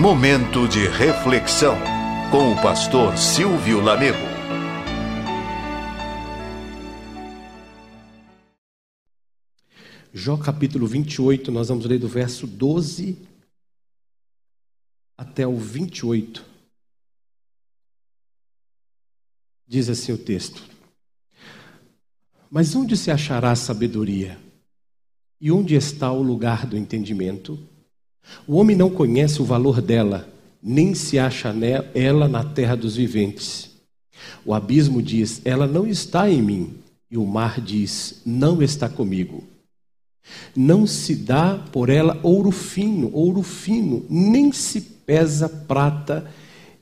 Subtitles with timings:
[0.00, 1.74] Momento de reflexão
[2.30, 4.16] com o pastor Silvio Lamego.
[10.14, 13.18] Jó capítulo 28, nós vamos ler do verso 12
[15.16, 16.46] até o 28.
[19.66, 20.62] Diz assim o texto:
[22.48, 24.38] Mas onde se achará sabedoria?
[25.40, 27.58] E onde está o lugar do entendimento?
[28.46, 30.28] O homem não conhece o valor dela,
[30.62, 31.54] nem se acha
[31.94, 33.70] ela na terra dos viventes.
[34.44, 36.74] O abismo diz: Ela não está em mim.
[37.10, 39.44] E o mar diz: Não está comigo.
[40.54, 46.30] Não se dá por ela ouro fino, ouro fino, nem se pesa prata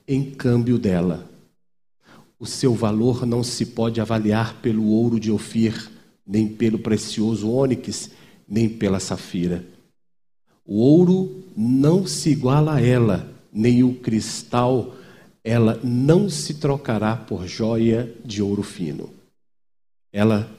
[0.07, 1.29] em câmbio dela.
[2.39, 5.89] O seu valor não se pode avaliar pelo ouro de Ofir,
[6.25, 8.11] nem pelo precioso ônix,
[8.47, 9.65] nem pela safira.
[10.67, 14.93] O ouro não se iguala a ela, nem o cristal,
[15.41, 19.09] ela não se trocará por joia de ouro fino.
[20.11, 20.51] Ela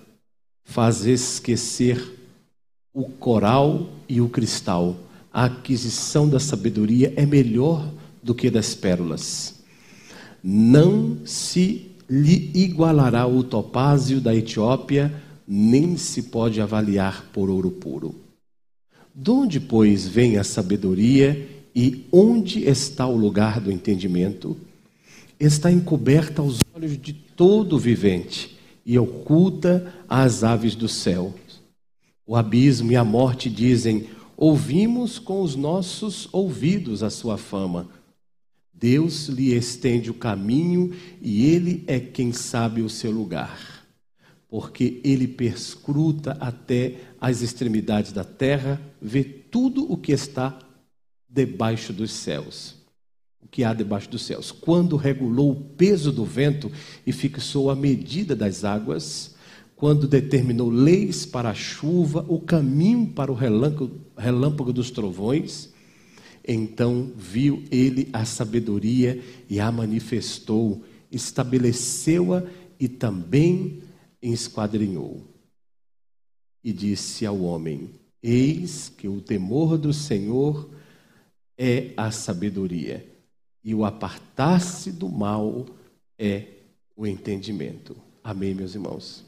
[0.64, 2.02] faz esquecer
[2.94, 4.96] o coral e o cristal.
[5.30, 7.86] A aquisição da sabedoria é melhor
[8.22, 9.56] do que das pérolas.
[10.42, 15.12] Não se lhe igualará o topázio da Etiópia,
[15.46, 18.27] nem se pode avaliar por ouro puro.
[19.20, 24.56] De onde, pois, vem a sabedoria e onde está o lugar do entendimento?
[25.40, 31.34] Está encoberta aos olhos de todo vivente e oculta às aves do céu.
[32.24, 37.88] O abismo e a morte dizem: Ouvimos com os nossos ouvidos a sua fama.
[38.72, 43.77] Deus lhe estende o caminho e ele é quem sabe o seu lugar
[44.48, 50.58] porque ele perscruta até as extremidades da terra, vê tudo o que está
[51.28, 52.74] debaixo dos céus.
[53.42, 54.50] O que há debaixo dos céus.
[54.50, 56.72] Quando regulou o peso do vento
[57.06, 59.34] e fixou a medida das águas,
[59.76, 65.68] quando determinou leis para a chuva, o caminho para o relâmpago, relâmpago dos trovões,
[66.46, 72.42] então viu ele a sabedoria e a manifestou, estabeleceu-a
[72.80, 73.82] e também
[74.20, 75.24] esquadrinhou
[76.62, 77.90] e disse ao homem:
[78.22, 80.70] Eis que o temor do Senhor
[81.56, 83.06] é a sabedoria,
[83.62, 85.66] e o apartar-se do mal
[86.18, 86.46] é
[86.96, 87.96] o entendimento.
[88.22, 89.24] Amém, meus irmãos?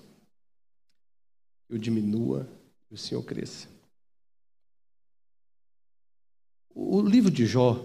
[1.68, 2.48] Eu diminua
[2.90, 3.68] e o Senhor cresça.
[6.74, 7.84] O livro de Jó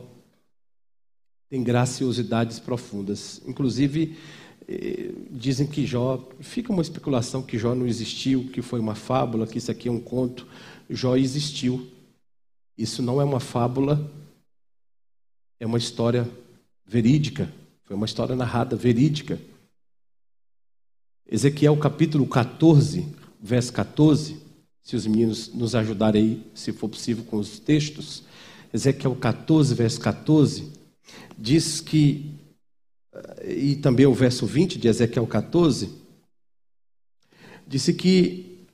[1.50, 3.42] tem graciosidades profundas.
[3.46, 4.18] Inclusive,
[5.32, 9.58] dizem que Jó, fica uma especulação que Jó não existiu, que foi uma fábula, que
[9.58, 10.48] isso aqui é um conto.
[10.90, 11.88] Jó existiu.
[12.78, 14.12] Isso não é uma fábula,
[15.60, 16.30] é uma história
[16.86, 17.52] verídica,
[17.86, 19.40] foi uma história narrada verídica.
[21.26, 23.08] Ezequiel capítulo 14,
[23.42, 24.38] verso 14,
[24.84, 28.24] se os meninos nos ajudarem aí, se for possível, com os textos.
[28.74, 30.72] Ezequiel 14, verso 14,
[31.38, 32.36] diz que
[33.46, 35.90] e também o verso 20 de Ezequiel 14,
[37.68, 38.66] disse que,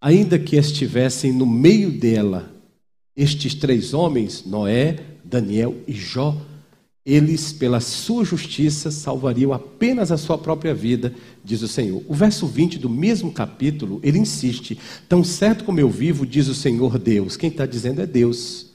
[0.00, 2.54] ainda que estivessem no meio dela
[3.16, 6.36] estes três homens, Noé, Daniel e Jó,
[7.04, 12.02] eles, pela sua justiça, salvariam apenas a sua própria vida, diz o Senhor.
[12.06, 14.78] O verso 20 do mesmo capítulo, ele insiste:
[15.08, 17.36] Tão certo como eu vivo, diz o Senhor Deus.
[17.36, 18.70] Quem está dizendo é Deus.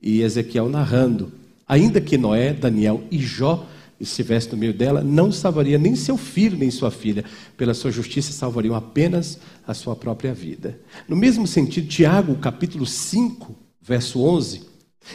[0.00, 1.32] E Ezequiel narrando
[1.66, 3.66] Ainda que Noé, Daniel e Jó
[3.98, 7.24] estivessem no meio dela, não salvaria nem seu filho nem sua filha.
[7.56, 10.78] Pela sua justiça, salvariam apenas a sua própria vida.
[11.08, 14.62] No mesmo sentido, Tiago, capítulo 5, verso 11,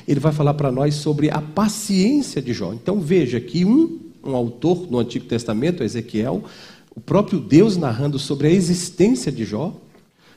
[0.08, 2.74] ele vai falar para nós sobre a paciência de Jó.
[2.74, 6.44] Então veja que um, um autor no Antigo Testamento, Ezequiel,
[6.96, 9.74] o próprio Deus narrando sobre a existência de Jó,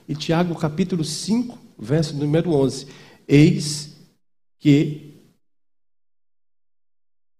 [0.09, 2.87] e Tiago, capítulo 5, verso número 11.
[3.27, 3.93] Eis
[4.59, 5.12] que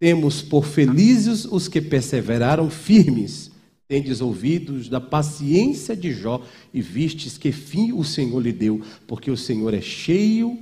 [0.03, 3.49] temos por felizes os que perseveraram firmes.
[3.87, 9.31] Tendes ouvidos da paciência de Jó e vistes que fim o Senhor lhe deu, porque
[9.31, 10.61] o Senhor é cheio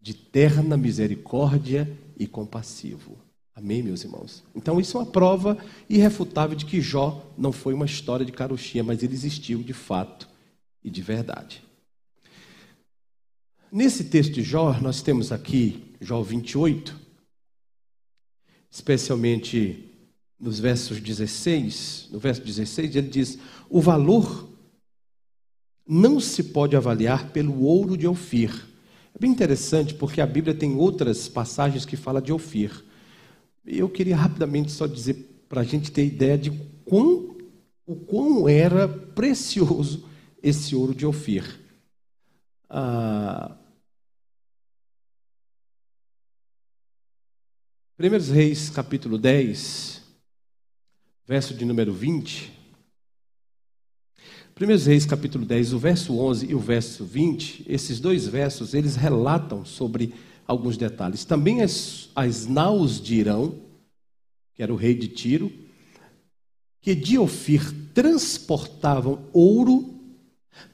[0.00, 3.18] de terna misericórdia e compassivo.
[3.54, 4.42] Amém, meus irmãos?
[4.56, 8.82] Então, isso é uma prova irrefutável de que Jó não foi uma história de carochinha,
[8.82, 10.26] mas ele existiu de fato
[10.82, 11.62] e de verdade.
[13.70, 17.09] Nesse texto de Jó, nós temos aqui, Jó 28,
[18.70, 19.90] especialmente
[20.38, 23.38] nos versos 16, no verso 16, ele diz:
[23.68, 24.48] "O valor
[25.86, 28.68] não se pode avaliar pelo ouro de Ofir".
[29.18, 32.84] bem interessante porque a Bíblia tem outras passagens que fala de Ofir.
[33.66, 36.50] Eu queria rapidamente só dizer para a gente ter ideia de
[36.86, 37.36] quão,
[37.86, 40.08] o quão era precioso
[40.42, 41.60] esse ouro de Ofir.
[42.68, 43.56] Ah,
[48.00, 50.00] Primeiros Reis, capítulo 10,
[51.26, 52.50] verso de número 20.
[54.54, 58.96] Primeiros Reis, capítulo 10, o verso 11 e o verso 20, esses dois versos, eles
[58.96, 60.14] relatam sobre
[60.46, 61.26] alguns detalhes.
[61.26, 63.54] Também as, as naus de Irão,
[64.54, 65.52] que era o rei de Tiro,
[66.80, 69.94] que de Ofir transportavam ouro,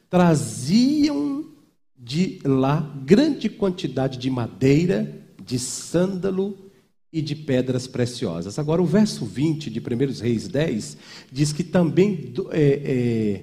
[0.08, 1.44] traziam
[1.99, 5.12] de lá grande quantidade de madeira,
[5.44, 6.66] de sândalo
[7.17, 8.59] e de pedras preciosas.
[8.59, 10.99] Agora, o verso 20 de 1 Reis 10
[11.33, 12.35] diz que também.
[12.51, 13.43] É,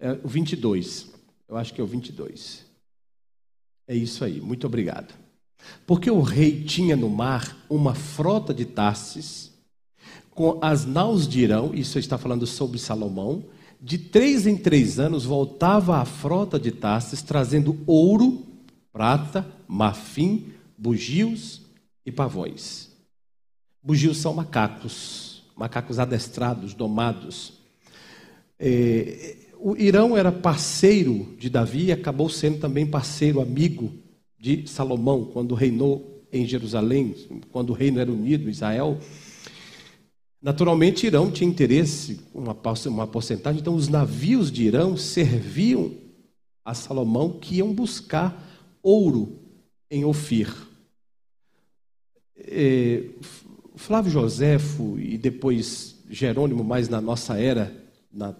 [0.00, 1.10] é, é, o 22,
[1.46, 2.64] eu acho que é o 22.
[3.86, 5.12] É isso aí, muito obrigado.
[5.86, 9.52] Porque o rei tinha no mar uma frota de Tarsis,
[10.30, 13.44] com as naus de Irão, isso está falando sobre Salomão,
[13.78, 18.42] de três em três anos voltava a frota de Tarsis trazendo ouro,
[18.90, 21.62] prata, marfim, bugios
[22.04, 22.90] e pavões.
[23.82, 27.54] Bugios são macacos, macacos adestrados, domados.
[28.58, 33.92] É, o Irão era parceiro de Davi e acabou sendo também parceiro, amigo
[34.38, 37.14] de Salomão, quando reinou em Jerusalém,
[37.50, 38.98] quando o reino era unido, Israel.
[40.40, 45.92] Naturalmente, Irão tinha interesse, uma, uma porcentagem, então os navios de Irão serviam
[46.64, 48.42] a Salomão que iam buscar
[48.82, 49.41] ouro
[49.92, 50.50] em Ofir.
[52.34, 53.04] É,
[53.76, 57.76] Flávio Joséfo e depois Jerônimo, mais na nossa era,
[58.10, 58.34] na,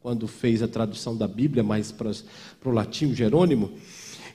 [0.00, 2.10] quando fez a tradução da Bíblia mais para,
[2.64, 3.72] o latim, Jerônimo,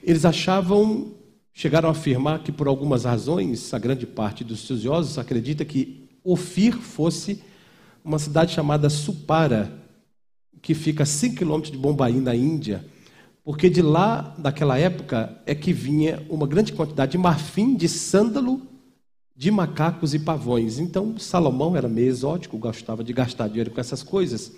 [0.00, 1.12] eles achavam,
[1.52, 6.76] chegaram a afirmar que por algumas razões, a grande parte dos estudiosos acredita que Ofir
[6.76, 7.42] fosse
[8.04, 9.76] uma cidade chamada Supara,
[10.62, 12.84] que fica a 5 quilômetros de Bombaim, na Índia,
[13.44, 18.70] porque de lá, daquela época, é que vinha uma grande quantidade de marfim, de sândalo
[19.40, 20.78] de macacos e pavões.
[20.78, 24.52] Então, Salomão era meio exótico, gostava de gastar dinheiro com essas coisas.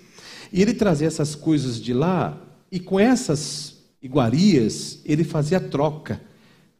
[0.51, 2.37] E ele trazia essas coisas de lá,
[2.69, 6.21] e com essas iguarias, ele fazia troca.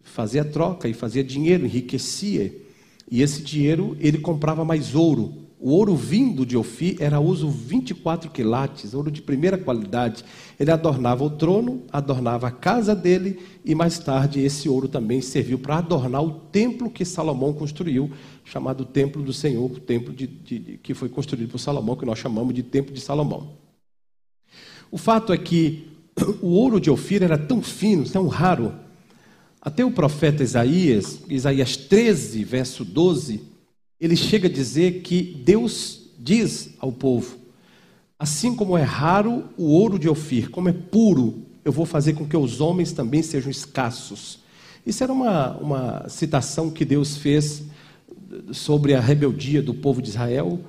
[0.01, 2.53] Fazia troca e fazia dinheiro, enriquecia.
[3.09, 5.42] E esse dinheiro, ele comprava mais ouro.
[5.65, 10.25] O ouro vindo de Ofir era uso 24 quilates, ouro de primeira qualidade.
[10.59, 15.57] Ele adornava o trono, adornava a casa dele e mais tarde esse ouro também serviu
[15.57, 18.11] para adornar o templo que Salomão construiu,
[18.43, 22.19] chamado Templo do Senhor, o templo de, de, que foi construído por Salomão, que nós
[22.19, 23.53] chamamos de Templo de Salomão.
[24.91, 25.87] O fato é que
[26.43, 28.73] o ouro de Ofir era tão fino, tão raro,
[29.61, 33.52] até o profeta Isaías, Isaías 13, verso 12,
[34.03, 37.37] ele chega a dizer que Deus diz ao povo:
[38.19, 42.27] assim como é raro o ouro de Ofir, como é puro, eu vou fazer com
[42.27, 44.39] que os homens também sejam escassos.
[44.85, 47.63] Isso era uma, uma citação que Deus fez
[48.51, 50.59] sobre a rebeldia do povo de Israel.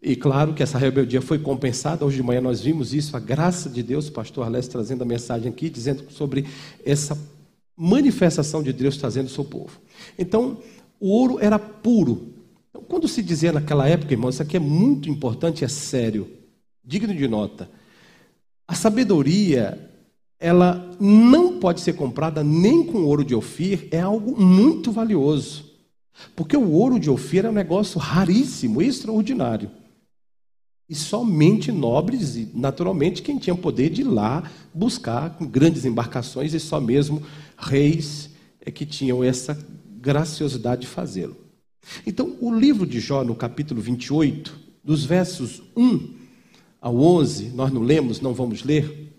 [0.00, 2.04] E claro que essa rebeldia foi compensada.
[2.04, 5.06] Hoje de manhã nós vimos isso, a graça de Deus, o pastor Alessio trazendo a
[5.06, 6.46] mensagem aqui, dizendo sobre
[6.84, 7.18] essa
[7.76, 9.80] manifestação de Deus trazendo o seu povo.
[10.16, 10.58] Então,
[11.00, 12.33] o ouro era puro,
[12.74, 16.28] então, quando se dizia naquela época, irmãos, isso aqui é muito importante, é sério,
[16.84, 17.70] digno de nota.
[18.66, 19.92] A sabedoria,
[20.40, 25.70] ela não pode ser comprada nem com ouro de Ofir, é algo muito valioso.
[26.34, 29.70] Porque o ouro de Ofir é um negócio raríssimo, extraordinário.
[30.88, 36.52] E somente nobres, e naturalmente quem tinha poder de ir lá buscar com grandes embarcações,
[36.52, 37.22] e só mesmo
[37.56, 39.56] reis é que tinham essa
[40.00, 41.43] graciosidade de fazê-lo.
[42.06, 46.14] Então, o livro de Jó, no capítulo 28, dos versos 1
[46.80, 49.12] ao 11, nós não lemos, não vamos ler.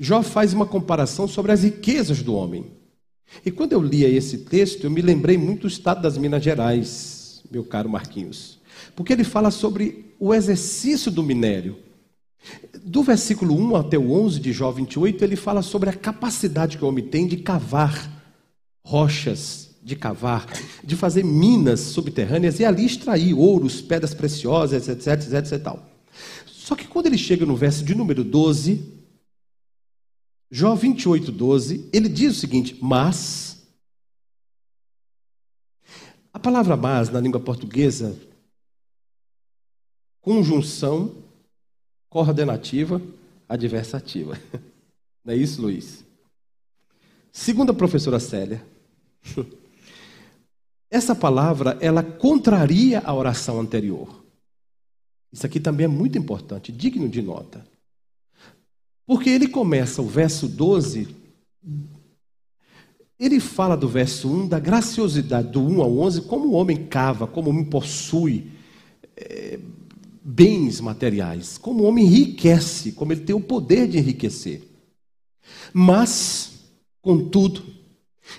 [0.00, 2.66] Jó faz uma comparação sobre as riquezas do homem.
[3.44, 7.42] E quando eu lia esse texto, eu me lembrei muito do estado das Minas Gerais,
[7.50, 8.58] meu caro Marquinhos.
[8.96, 11.76] Porque ele fala sobre o exercício do minério.
[12.82, 16.84] Do versículo 1 até o 11 de Jó 28, ele fala sobre a capacidade que
[16.84, 18.10] o homem tem de cavar
[18.82, 20.46] rochas de cavar,
[20.84, 25.88] de fazer minas subterrâneas e ali extrair ouros, pedras preciosas, etc, etc, etc tal.
[26.46, 28.98] Só que quando ele chega no verso de número 12,
[30.50, 33.66] Jó 28, 12, ele diz o seguinte: Mas.
[36.32, 38.16] A palavra mas na língua portuguesa,
[40.20, 41.16] conjunção
[42.08, 43.02] coordenativa
[43.48, 44.38] adversativa.
[45.24, 46.04] Não é isso, Luiz?
[47.32, 48.64] Segundo a professora Célia,
[50.90, 54.24] essa palavra ela contraria a oração anterior.
[55.32, 57.66] Isso aqui também é muito importante, digno de nota.
[59.06, 61.08] Porque ele começa o verso 12,
[63.18, 67.26] ele fala do verso 1 da graciosidade do 1 ao 11, como o homem cava,
[67.26, 68.50] como o homem possui
[69.16, 69.58] é,
[70.22, 74.62] bens materiais, como o homem enriquece, como ele tem o poder de enriquecer.
[75.72, 76.52] Mas,
[77.00, 77.62] contudo,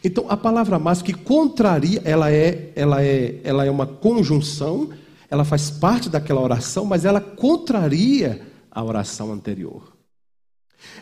[0.04, 4.90] então a palavra mas que contraria, ela é, ela é, ela é uma conjunção,
[5.30, 8.42] ela faz parte daquela oração, mas ela contraria
[8.72, 9.94] a oração anterior.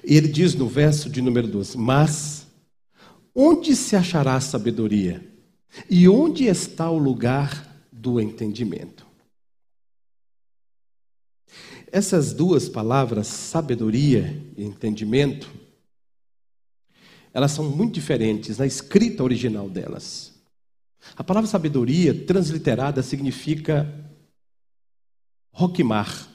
[0.04, 2.48] E ele diz no verso de número 12: Mas
[3.34, 5.26] onde se achará a sabedoria?
[5.90, 9.06] E onde está o lugar do entendimento?
[11.92, 15.50] Essas duas palavras, sabedoria e entendimento,
[17.34, 20.34] elas são muito diferentes na escrita original delas.
[21.16, 23.88] A palavra sabedoria, transliterada, significa
[25.52, 26.28] roquimar,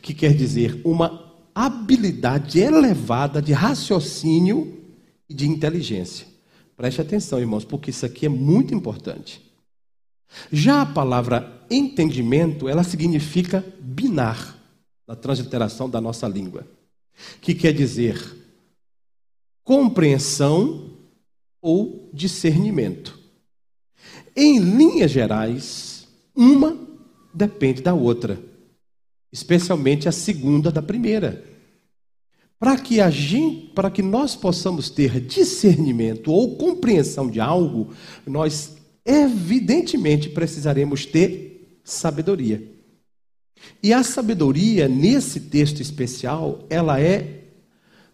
[0.00, 4.82] que quer dizer uma habilidade elevada de raciocínio
[5.28, 6.26] e de inteligência.
[6.76, 9.40] Preste atenção, irmãos, porque isso aqui é muito importante.
[10.50, 14.58] Já a palavra entendimento, ela significa binar,
[15.06, 16.66] na transliteração da nossa língua,
[17.40, 18.43] que quer dizer
[19.64, 20.90] compreensão
[21.60, 23.18] ou discernimento.
[24.36, 26.06] Em linhas gerais,
[26.36, 26.78] uma
[27.32, 28.38] depende da outra,
[29.32, 31.42] especialmente a segunda da primeira.
[32.58, 32.98] Para que
[33.74, 37.92] para que nós possamos ter discernimento ou compreensão de algo,
[38.26, 42.62] nós evidentemente precisaremos ter sabedoria.
[43.82, 47.44] E a sabedoria nesse texto especial, ela é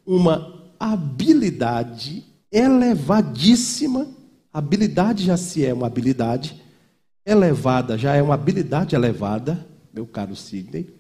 [0.07, 4.09] uma habilidade elevadíssima.
[4.53, 6.61] Habilidade já se é uma habilidade
[7.25, 10.93] elevada, já é uma habilidade elevada, meu caro Sidney,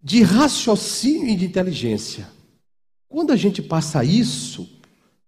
[0.00, 2.28] de raciocínio e de inteligência.
[3.08, 4.68] Quando a gente passa isso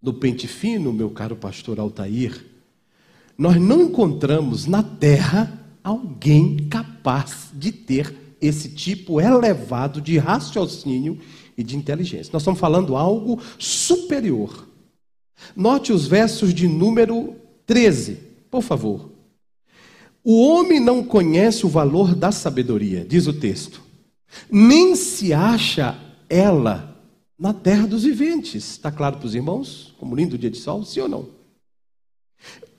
[0.01, 2.45] no pente fino, meu caro pastor Altair,
[3.37, 11.19] nós não encontramos na terra alguém capaz de ter esse tipo elevado de raciocínio
[11.59, 12.31] e de inteligência.
[12.31, 14.65] Nós estamos falando algo superior.
[15.53, 17.35] Note os versos de número
[17.65, 18.17] 13,
[18.49, 19.11] por favor.
[20.23, 23.81] O homem não conhece o valor da sabedoria, diz o texto,
[24.49, 25.99] nem se acha
[26.29, 26.97] ela
[27.37, 28.71] na terra dos viventes.
[28.71, 29.93] Está claro para os irmãos?
[29.99, 31.27] Como lindo dia de sol, sim ou não?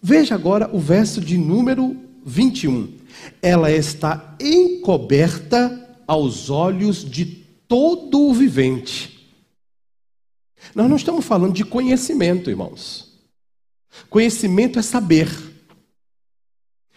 [0.01, 1.95] Veja agora o verso de número
[2.25, 2.95] 21.
[3.43, 7.40] Ela está encoberta aos olhos de
[7.71, 9.33] todo o vivente.
[10.75, 13.17] Nós não estamos falando de conhecimento, irmãos.
[14.09, 15.29] Conhecimento é saber.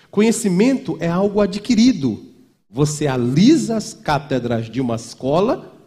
[0.09, 2.25] Conhecimento é algo adquirido.
[2.71, 5.79] Você alisa as cátedras de uma escola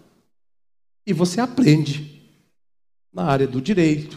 [1.05, 2.23] e você aprende
[3.13, 4.17] na área do direito,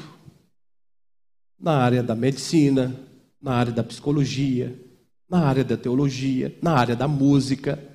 [1.60, 2.96] na área da medicina,
[3.42, 4.80] na área da psicologia,
[5.28, 7.89] na área da teologia, na área da música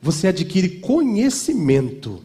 [0.00, 2.22] você adquire conhecimento.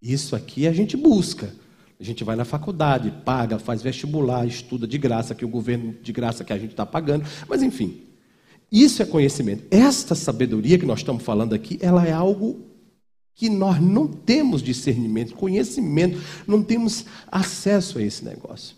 [0.00, 1.52] Isso aqui a gente busca.
[1.98, 6.12] A gente vai na faculdade, paga, faz vestibular, estuda de graça, que o governo de
[6.12, 7.24] graça que a gente está pagando.
[7.48, 8.02] Mas enfim,
[8.70, 9.64] isso é conhecimento.
[9.70, 12.60] Esta sabedoria que nós estamos falando aqui, ela é algo
[13.34, 18.76] que nós não temos discernimento, conhecimento, não temos acesso a esse negócio.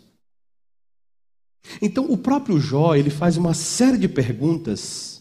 [1.83, 5.16] Então, o próprio Jó, ele faz uma série de perguntas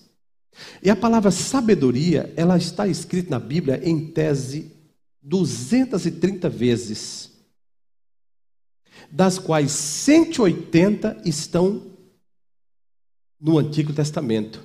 [0.82, 4.72] e a palavra sabedoria, ela está escrita na Bíblia em tese
[5.22, 7.32] 230 vezes,
[9.12, 11.84] das quais 180 estão
[13.40, 14.62] no Antigo Testamento,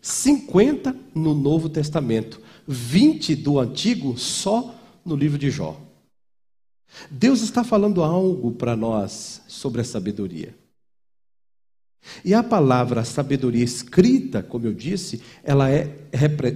[0.00, 5.80] 50 no Novo Testamento, 20 do Antigo só no livro de Jó.
[7.10, 10.54] Deus está falando algo para nós sobre a sabedoria.
[12.24, 15.94] E a palavra sabedoria escrita, como eu disse, ela, é,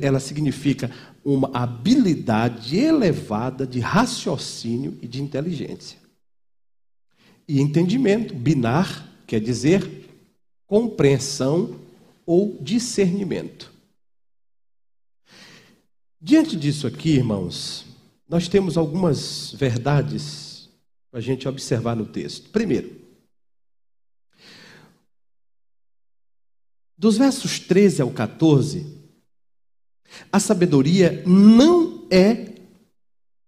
[0.01, 0.91] ela significa
[1.25, 5.99] uma habilidade elevada de raciocínio e de inteligência.
[7.47, 10.09] E entendimento, binar, quer dizer
[10.67, 11.79] compreensão
[12.25, 13.71] ou discernimento.
[16.21, 17.85] Diante disso aqui, irmãos,
[18.29, 20.71] nós temos algumas verdades
[21.11, 22.49] para a gente observar no texto.
[22.51, 23.02] Primeiro,
[27.03, 28.87] Dos versos 13 ao 14,
[30.31, 32.53] a sabedoria não é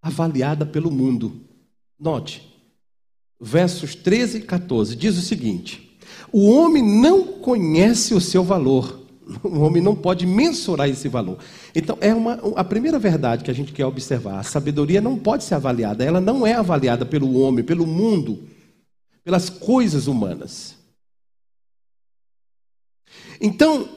[0.02, 1.40] avaliada pelo mundo.
[1.96, 2.52] Note,
[3.40, 5.96] versos 13 e 14, diz o seguinte:
[6.32, 9.02] O homem não conhece o seu valor.
[9.44, 11.38] O homem não pode mensurar esse valor.
[11.74, 15.44] Então, é uma, a primeira verdade que a gente quer observar: a sabedoria não pode
[15.44, 18.48] ser avaliada, ela não é avaliada pelo homem, pelo mundo,
[19.22, 20.83] pelas coisas humanas.
[23.40, 23.88] Então,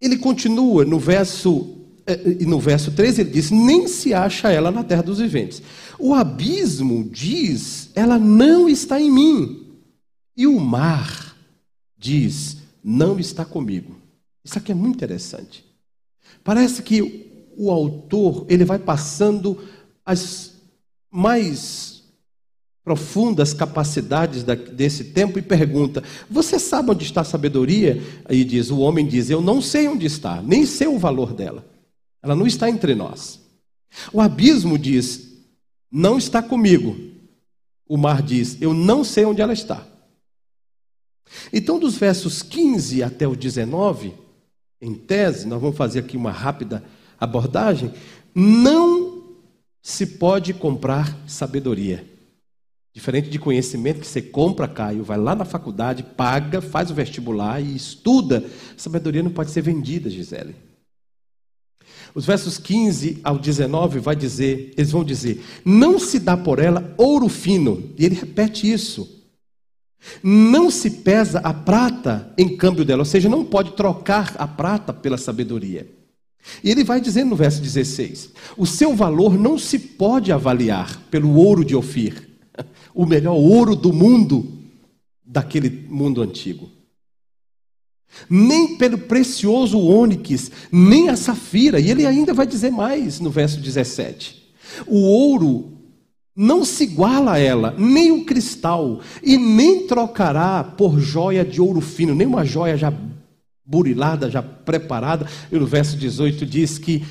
[0.00, 1.76] ele continua no verso
[2.06, 5.60] eh, no verso 13 ele diz: Nem se acha ela na terra dos viventes.
[5.98, 9.66] O abismo diz: Ela não está em mim.
[10.36, 11.36] E o mar
[11.98, 13.96] diz: Não está comigo.
[14.44, 15.64] Isso aqui é muito interessante.
[16.44, 19.58] Parece que o autor ele vai passando
[20.04, 20.54] as
[21.10, 21.95] mais
[22.86, 28.00] profundas capacidades desse tempo e pergunta: Você sabe onde está a sabedoria?
[28.24, 31.66] Aí diz: O homem diz: Eu não sei onde está, nem sei o valor dela.
[32.22, 33.40] Ela não está entre nós.
[34.12, 35.32] O abismo diz:
[35.90, 36.96] Não está comigo.
[37.88, 39.84] O mar diz: Eu não sei onde ela está.
[41.52, 44.14] Então, dos versos 15 até o 19,
[44.80, 46.84] em tese, nós vamos fazer aqui uma rápida
[47.18, 47.92] abordagem.
[48.32, 49.24] Não
[49.82, 52.15] se pode comprar sabedoria.
[52.96, 57.60] Diferente de conhecimento que você compra, Caio, vai lá na faculdade, paga, faz o vestibular
[57.60, 58.42] e estuda.
[58.74, 60.56] Sabedoria não pode ser vendida, Gisele.
[62.14, 66.94] Os versos 15 ao 19 vai dizer, eles vão dizer: "Não se dá por ela
[66.96, 67.92] ouro fino".
[67.98, 69.26] E ele repete isso.
[70.22, 74.94] Não se pesa a prata em câmbio dela, ou seja, não pode trocar a prata
[74.94, 75.86] pela sabedoria.
[76.64, 81.34] E ele vai dizer no verso 16: O seu valor não se pode avaliar pelo
[81.34, 82.25] ouro de Ofir,
[82.96, 84.44] o melhor ouro do mundo,
[85.24, 86.74] daquele mundo antigo
[88.28, 91.78] nem pelo precioso ônix, nem a safira.
[91.78, 94.42] E ele ainda vai dizer mais no verso 17:
[94.86, 95.72] o ouro
[96.34, 101.80] não se iguala a ela, nem o cristal, e nem trocará por joia de ouro
[101.80, 102.92] fino, nem uma joia já
[103.64, 105.26] burilada, já preparada.
[105.50, 107.04] E no verso 18 diz que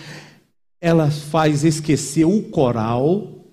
[0.79, 3.44] ela faz esquecer o coral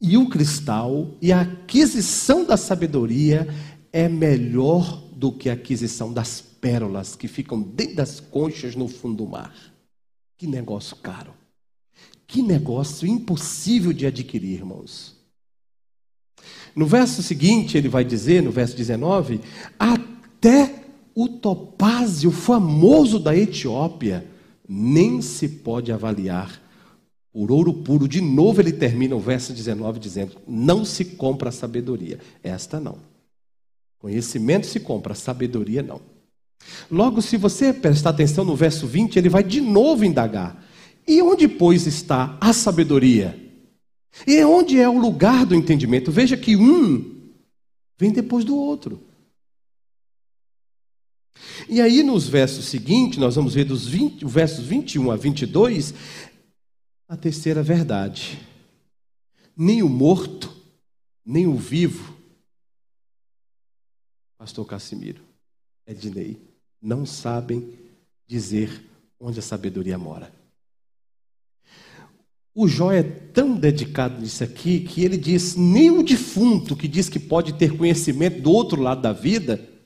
[0.00, 3.48] e o cristal, e a aquisição da sabedoria
[3.92, 9.24] é melhor do que a aquisição das pérolas que ficam dentro das conchas no fundo
[9.24, 9.54] do mar.
[10.36, 11.34] Que negócio caro.
[12.26, 15.16] Que negócio impossível de adquirir, irmãos.
[16.76, 19.40] No verso seguinte, ele vai dizer, no verso 19:
[19.78, 20.84] Até
[21.14, 24.24] o topázio famoso da Etiópia
[24.68, 26.67] nem se pode avaliar
[27.38, 28.08] por ouro puro.
[28.08, 32.18] De novo, ele termina o verso 19 dizendo: Não se compra sabedoria.
[32.42, 32.98] Esta não.
[34.00, 36.00] Conhecimento se compra, sabedoria não.
[36.90, 40.60] Logo, se você prestar atenção no verso 20, ele vai de novo indagar:
[41.06, 43.38] E onde, pois, está a sabedoria?
[44.26, 46.10] E onde é o lugar do entendimento?
[46.10, 47.30] Veja que um
[47.96, 49.00] vem depois do outro.
[51.68, 55.94] E aí, nos versos seguintes, nós vamos ver dos 20, versos 21 a 22,
[57.08, 58.38] a terceira verdade.
[59.56, 60.54] Nem o morto,
[61.24, 62.16] nem o vivo,
[64.36, 65.20] Pastor Cassimiro,
[65.84, 66.40] Ednei,
[66.80, 67.76] não sabem
[68.26, 70.32] dizer onde a sabedoria mora.
[72.54, 77.08] O Jó é tão dedicado nisso aqui que ele diz: nem o defunto que diz
[77.08, 79.77] que pode ter conhecimento do outro lado da vida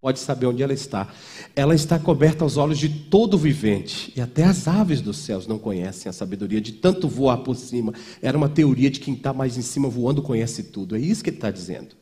[0.00, 1.08] pode saber onde ela está.
[1.54, 5.58] Ela está coberta aos olhos de todo vivente, e até as aves dos céus não
[5.58, 7.92] conhecem a sabedoria de tanto voar por cima.
[8.22, 10.96] Era uma teoria de quem está mais em cima voando conhece tudo.
[10.96, 11.96] É isso que ele está dizendo.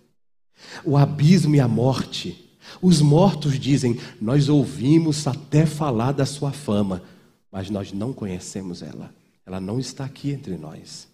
[0.85, 2.47] O abismo e a morte
[2.81, 7.03] os mortos dizem: Nós ouvimos até falar da sua fama,
[7.51, 9.15] mas nós não conhecemos ela.
[9.45, 11.09] Ela não está aqui entre nós.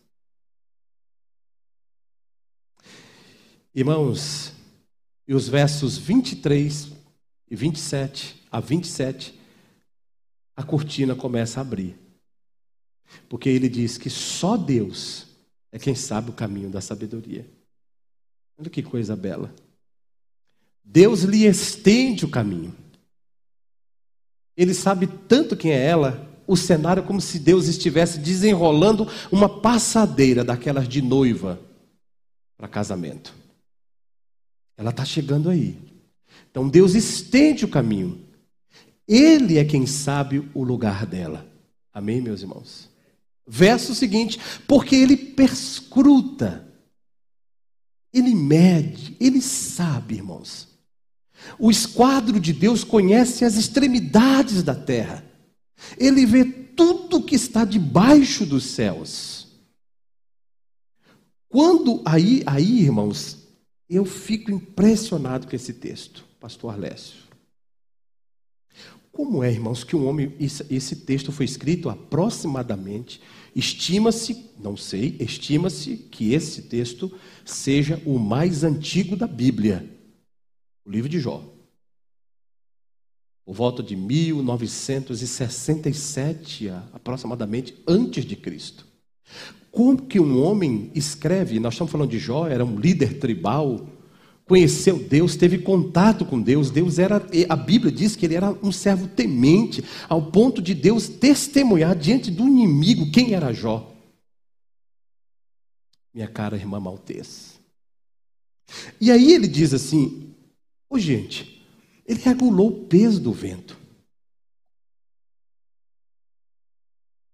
[3.75, 4.53] Irmãos,
[5.33, 6.93] e os versos 23
[7.51, 9.33] e 27 a 27,
[10.55, 11.97] a cortina começa a abrir.
[13.31, 15.27] Porque ele diz que só Deus
[15.73, 17.49] é quem sabe o caminho da sabedoria.
[18.59, 19.55] Olha que coisa bela.
[20.85, 22.77] Deus lhe estende o caminho.
[24.55, 30.45] Ele sabe tanto quem é ela, o cenário como se Deus estivesse desenrolando uma passadeira
[30.45, 31.59] daquelas de noiva
[32.59, 33.41] para casamento.
[34.83, 35.79] Ela está chegando aí.
[36.51, 38.21] Então Deus estende o caminho.
[39.07, 41.47] Ele é quem sabe o lugar dela.
[41.95, 42.91] Amém, meus irmãos?
[43.47, 46.67] Verso seguinte: porque ele perscruta,
[48.13, 50.67] ele mede, ele sabe, irmãos.
[51.61, 55.25] O esquadro de Deus conhece as extremidades da terra.
[55.97, 59.47] Ele vê tudo que está debaixo dos céus.
[61.49, 63.42] Quando aí, aí, irmãos,
[63.97, 67.23] eu fico impressionado com esse texto, pastor Alessio.
[69.13, 73.21] Como é, irmãos, que um homem, esse texto foi escrito aproximadamente,
[73.55, 79.87] estima-se, não sei, estima-se que esse texto seja o mais antigo da Bíblia,
[80.87, 81.45] o livro de Jó.
[83.45, 88.87] Por volta de 1967, aproximadamente, antes de Cristo.
[89.73, 93.87] Como que um homem escreve, nós estamos falando de Jó, era um líder tribal,
[94.45, 96.71] conheceu Deus, teve contato com Deus.
[96.71, 101.09] Deus era, a Bíblia diz que ele era um servo temente, ao ponto de Deus
[101.09, 103.91] testemunhar diante do inimigo quem era Jó.
[106.13, 107.59] Minha cara irmã Maltês.
[109.01, 110.35] E aí ele diz assim:
[110.91, 111.67] Ô oh, gente,
[112.07, 113.81] ele regulou o peso do vento.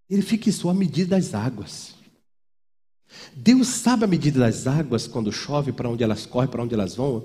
[0.08, 1.97] Ele fixou a medida das águas.
[3.34, 6.94] Deus sabe a medida das águas quando chove, para onde elas correm, para onde elas
[6.94, 7.24] vão,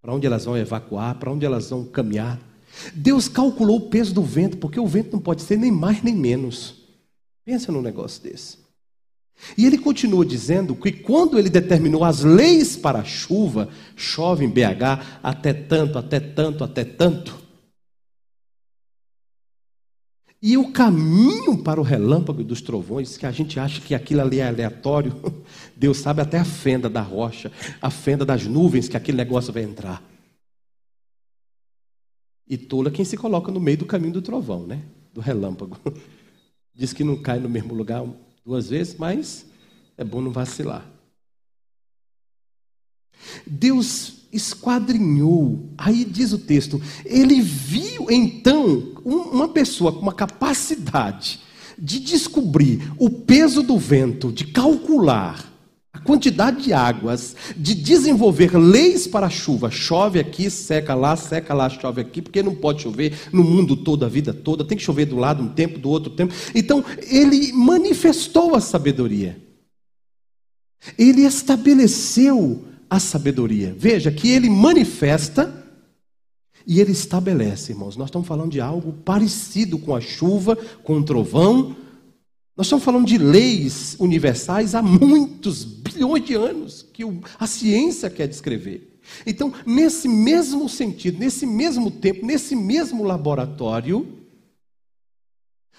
[0.00, 2.38] para onde elas vão evacuar, para onde elas vão caminhar.
[2.94, 6.14] Deus calculou o peso do vento, porque o vento não pode ser nem mais nem
[6.14, 6.86] menos.
[7.44, 8.58] Pensa num negócio desse.
[9.56, 14.48] E ele continua dizendo que quando ele determinou as leis para a chuva, chove em
[14.48, 17.45] BH até tanto, até tanto, até tanto.
[20.42, 24.38] E o caminho para o relâmpago dos trovões, que a gente acha que aquilo ali
[24.38, 25.14] é aleatório,
[25.74, 29.62] Deus sabe até a fenda da rocha, a fenda das nuvens que aquele negócio vai
[29.62, 30.02] entrar.
[32.48, 34.82] E tola quem se coloca no meio do caminho do trovão, né?
[35.12, 35.78] Do relâmpago.
[36.72, 38.04] Diz que não cai no mesmo lugar
[38.44, 39.46] duas vezes, mas
[39.96, 40.95] é bom não vacilar.
[43.46, 45.70] Deus esquadrinhou.
[45.78, 51.40] Aí diz o texto: ele viu então uma pessoa com uma capacidade
[51.78, 55.52] de descobrir o peso do vento, de calcular
[55.92, 59.70] a quantidade de águas, de desenvolver leis para a chuva.
[59.70, 64.04] Chove aqui, seca lá, seca lá, chove aqui, porque não pode chover no mundo todo,
[64.04, 66.34] a vida toda, tem que chover do lado um tempo, do outro tempo.
[66.54, 69.40] Então, ele manifestou a sabedoria.
[70.98, 73.74] Ele estabeleceu a sabedoria.
[73.76, 75.64] Veja que ele manifesta
[76.66, 77.96] e ele estabelece, irmãos.
[77.96, 81.76] Nós estamos falando de algo parecido com a chuva, com o trovão.
[82.56, 87.02] Nós estamos falando de leis universais há muitos bilhões de anos que
[87.38, 88.98] a ciência quer descrever.
[89.24, 94.24] Então, nesse mesmo sentido, nesse mesmo tempo, nesse mesmo laboratório,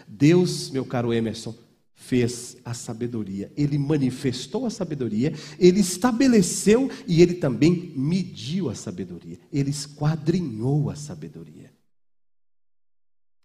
[0.08, 1.54] Deus, meu caro Emerson,
[2.00, 9.40] fez a sabedoria, ele manifestou a sabedoria, ele estabeleceu e ele também mediu a sabedoria,
[9.52, 11.74] ele esquadrinhou a sabedoria.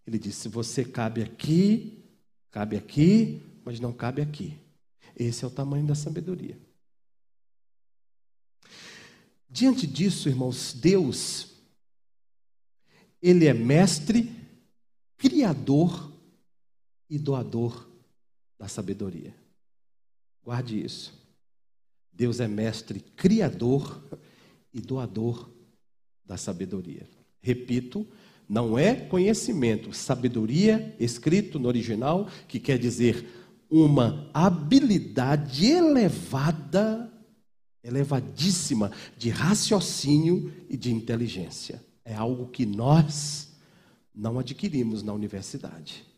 [0.06, 2.04] Ele disse: Você cabe aqui,
[2.50, 4.54] cabe aqui, mas não cabe aqui.
[5.16, 6.60] Esse é o tamanho da sabedoria.
[9.48, 11.48] Diante disso, irmãos, Deus,
[13.20, 14.30] Ele é mestre,
[15.16, 16.12] criador
[17.08, 17.91] e doador
[18.62, 19.34] da sabedoria.
[20.44, 21.12] Guarde isso.
[22.12, 24.00] Deus é mestre criador
[24.72, 25.50] e doador
[26.24, 27.08] da sabedoria.
[27.40, 28.06] Repito,
[28.48, 33.26] não é conhecimento, sabedoria, escrito no original, que quer dizer
[33.68, 37.12] uma habilidade elevada,
[37.82, 41.84] elevadíssima de raciocínio e de inteligência.
[42.04, 43.56] É algo que nós
[44.14, 46.11] não adquirimos na universidade.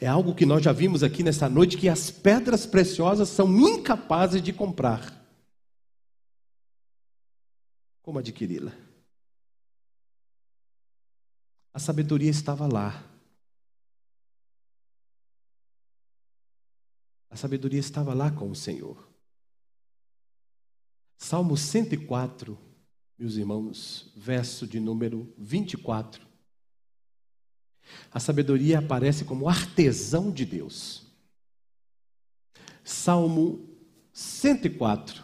[0.00, 4.42] É algo que nós já vimos aqui nessa noite que as pedras preciosas são incapazes
[4.42, 5.14] de comprar.
[8.02, 8.72] Como adquiri-la?
[11.72, 13.04] A sabedoria estava lá.
[17.30, 19.08] A sabedoria estava lá com o Senhor.
[21.16, 22.56] Salmo 104,
[23.18, 26.27] meus irmãos, verso de número 24.
[28.10, 31.06] A sabedoria aparece como artesão de Deus.
[32.82, 33.68] Salmo
[34.12, 35.22] 104,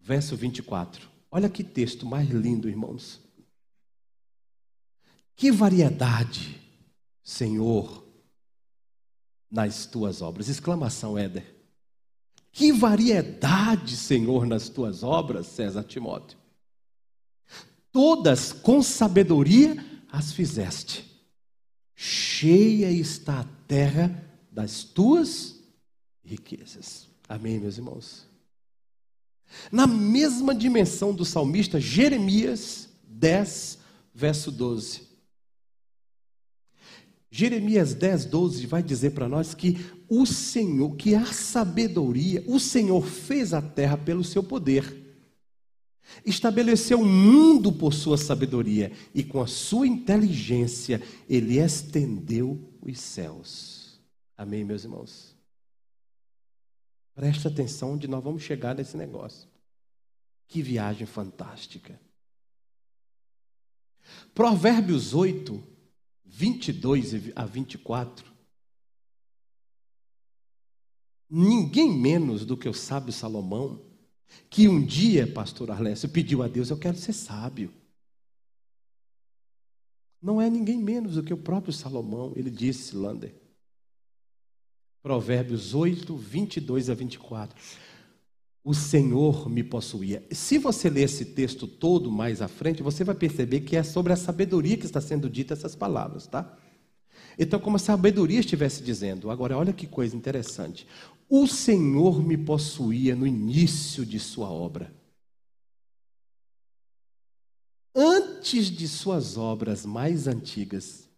[0.00, 1.08] verso 24.
[1.30, 3.20] Olha que texto mais lindo, irmãos.
[5.34, 6.60] Que variedade,
[7.22, 8.06] Senhor,
[9.50, 10.48] nas tuas obras.
[10.48, 11.56] Exclamação, Éder.
[12.52, 16.38] Que variedade, Senhor, nas tuas obras, César Timóteo.
[17.92, 19.76] Todas com sabedoria
[20.12, 21.09] as fizeste
[22.02, 25.60] cheia está a terra das tuas
[26.24, 27.06] riquezas.
[27.28, 28.26] Amém, meus irmãos?
[29.70, 33.80] Na mesma dimensão do salmista Jeremias 10,
[34.14, 35.02] verso 12.
[37.30, 43.06] Jeremias 10, 12 vai dizer para nós que o Senhor, que a sabedoria, o Senhor
[43.06, 44.99] fez a terra pelo seu poder.
[46.24, 54.00] Estabeleceu o mundo por sua sabedoria e com a sua inteligência ele estendeu os céus.
[54.36, 55.36] Amém, meus irmãos?
[57.14, 59.48] Presta atenção onde nós vamos chegar nesse negócio.
[60.48, 62.00] Que viagem fantástica.
[64.34, 65.62] Provérbios 8,
[66.24, 68.30] 22 a 24.
[71.28, 73.80] Ninguém menos do que o sábio Salomão,
[74.48, 77.72] que um dia, pastor Arlécio, pediu a Deus: Eu quero ser sábio.
[80.22, 83.34] Não é ninguém menos do que o próprio Salomão, ele disse, Lander.
[85.02, 87.56] Provérbios 8, 22 a 24
[88.62, 90.22] o Senhor me possuía.
[90.30, 94.12] Se você ler esse texto todo mais à frente, você vai perceber que é sobre
[94.12, 96.56] a sabedoria que está sendo dita essas palavras, tá?
[97.38, 100.86] Então, como a sabedoria estivesse dizendo, agora olha que coisa interessante.
[101.30, 104.94] O Senhor me possuía no início de sua obra.
[107.94, 111.08] Antes de suas obras mais antigas.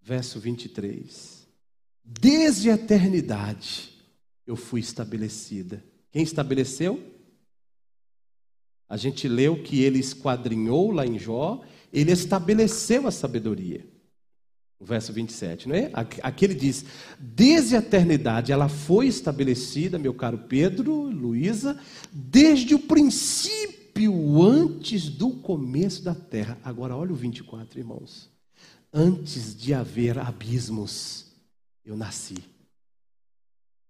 [0.00, 1.48] Verso 23.
[2.04, 3.90] Desde a eternidade
[4.46, 5.82] eu fui estabelecida
[6.14, 7.12] quem estabeleceu?
[8.88, 13.84] A gente leu que ele esquadrinhou lá em Jó, ele estabeleceu a sabedoria.
[14.78, 15.90] O verso 27, não é?
[16.22, 16.84] Aqui ele diz:
[17.18, 21.80] desde a eternidade ela foi estabelecida, meu caro Pedro, Luísa,
[22.12, 26.58] desde o princípio, antes do começo da terra.
[26.64, 28.28] Agora olha o 24, irmãos.
[28.92, 31.26] Antes de haver abismos,
[31.84, 32.36] eu nasci.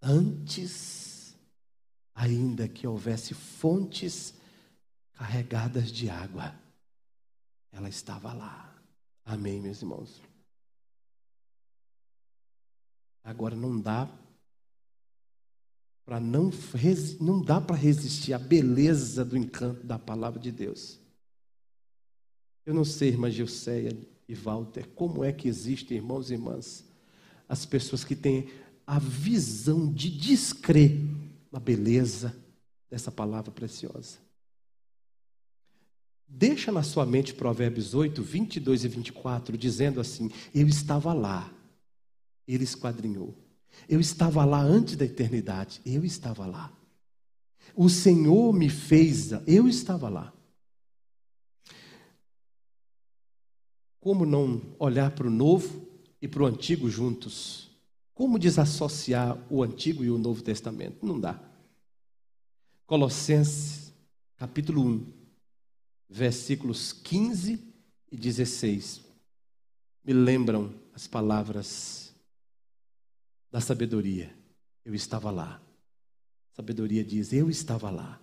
[0.00, 1.34] Antes
[2.14, 4.34] ainda que houvesse fontes
[5.14, 6.54] carregadas de água,
[7.72, 8.74] ela estava lá.
[9.24, 10.20] Amém, meus irmãos?
[13.24, 14.08] Agora não dá
[16.04, 16.50] para não,
[17.18, 21.00] não dá para resistir à beleza do encanto da palavra de Deus.
[22.66, 23.96] Eu não sei, irmã Gilceia
[24.28, 26.84] e Walter, como é que existem, irmãos e irmãs,
[27.48, 28.48] as pessoas que têm
[28.86, 30.92] a visão de descrer
[31.50, 32.36] na beleza
[32.90, 34.18] dessa palavra preciosa.
[36.26, 41.53] Deixa na sua mente Provérbios 8, 22 e 24, dizendo assim: Eu estava lá,
[42.46, 43.34] ele esquadrinhou.
[43.88, 46.72] Eu estava lá antes da eternidade, eu estava lá.
[47.74, 50.32] O Senhor me fez, eu estava lá.
[54.00, 55.88] Como não olhar para o novo
[56.20, 57.64] e para o antigo juntos?
[58.14, 61.04] Como desassociar o Antigo e o Novo Testamento?
[61.04, 61.40] Não dá.
[62.86, 63.92] Colossenses,
[64.36, 65.12] capítulo 1,
[66.08, 67.58] versículos 15
[68.12, 69.00] e 16,
[70.04, 72.03] me lembram as palavras
[73.54, 74.36] da sabedoria.
[74.84, 75.62] Eu estava lá.
[76.54, 78.20] Sabedoria diz: Eu estava lá.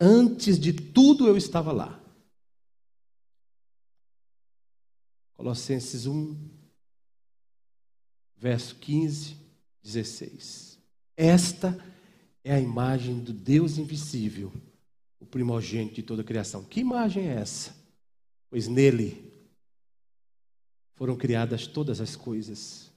[0.00, 2.02] Antes de tudo, eu estava lá.
[5.34, 6.36] Colossenses 1,
[8.36, 9.36] verso 15,
[9.80, 10.78] 16.
[11.16, 11.78] Esta
[12.42, 14.52] é a imagem do Deus invisível,
[15.20, 16.64] o primogênito de toda a criação.
[16.64, 17.76] Que imagem é essa?
[18.50, 19.32] Pois nele
[20.96, 22.91] foram criadas todas as coisas,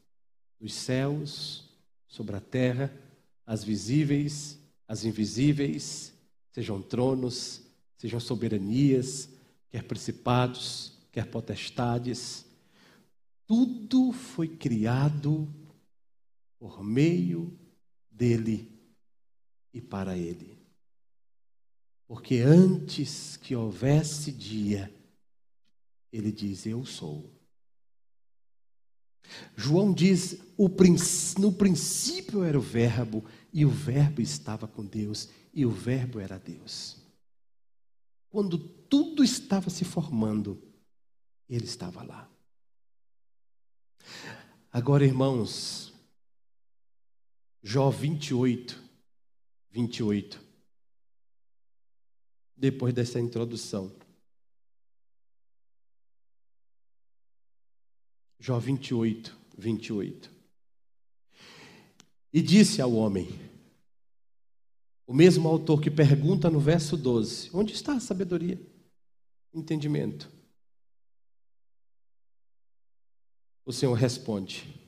[0.59, 1.69] dos céus,
[2.07, 2.93] sobre a terra,
[3.45, 6.13] as visíveis, as invisíveis,
[6.51, 7.61] sejam tronos,
[7.97, 9.29] sejam soberanias,
[9.69, 12.45] quer principados, quer potestades,
[13.45, 15.47] tudo foi criado
[16.57, 17.57] por meio
[18.09, 18.71] dele
[19.73, 20.57] e para ele.
[22.07, 24.93] Porque antes que houvesse dia,
[26.11, 27.34] ele diz: Eu sou.
[29.55, 30.37] João diz:
[31.37, 36.37] no princípio era o Verbo, e o Verbo estava com Deus, e o Verbo era
[36.37, 36.97] Deus.
[38.29, 40.61] Quando tudo estava se formando,
[41.49, 42.29] ele estava lá.
[44.71, 45.93] Agora, irmãos,
[47.63, 48.79] Jó 28,
[49.71, 50.39] 28.
[52.55, 53.91] Depois dessa introdução.
[58.45, 60.31] Jó 28, 28.
[62.31, 63.27] E disse ao homem,
[65.07, 68.61] o mesmo autor que pergunta no verso 12: Onde está a sabedoria?
[69.51, 70.29] Entendimento.
[73.65, 74.79] O Senhor responde: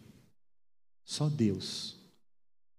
[1.03, 1.97] Só Deus.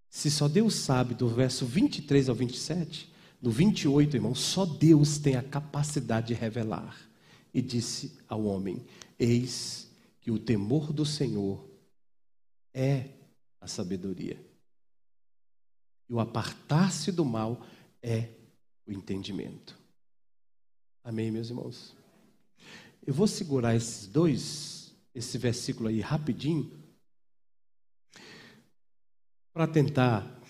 [0.08, 3.12] Se só Deus sabe, do verso 23 ao 27,
[3.42, 6.96] do 28, irmão, só Deus tem a capacidade de revelar.
[7.52, 8.86] E disse ao homem:
[9.18, 9.88] Eis
[10.28, 11.66] que o temor do Senhor
[12.74, 13.14] é
[13.62, 14.38] a sabedoria.
[16.06, 17.64] E o apartar-se do mal
[18.02, 18.28] é
[18.86, 19.74] o entendimento.
[21.02, 21.96] Amém, meus irmãos?
[23.06, 26.78] Eu vou segurar esses dois, esse versículo aí rapidinho,
[29.50, 30.42] para tentar,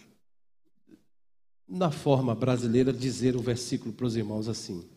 [1.69, 4.91] na forma brasileira, dizer o versículo para os irmãos assim.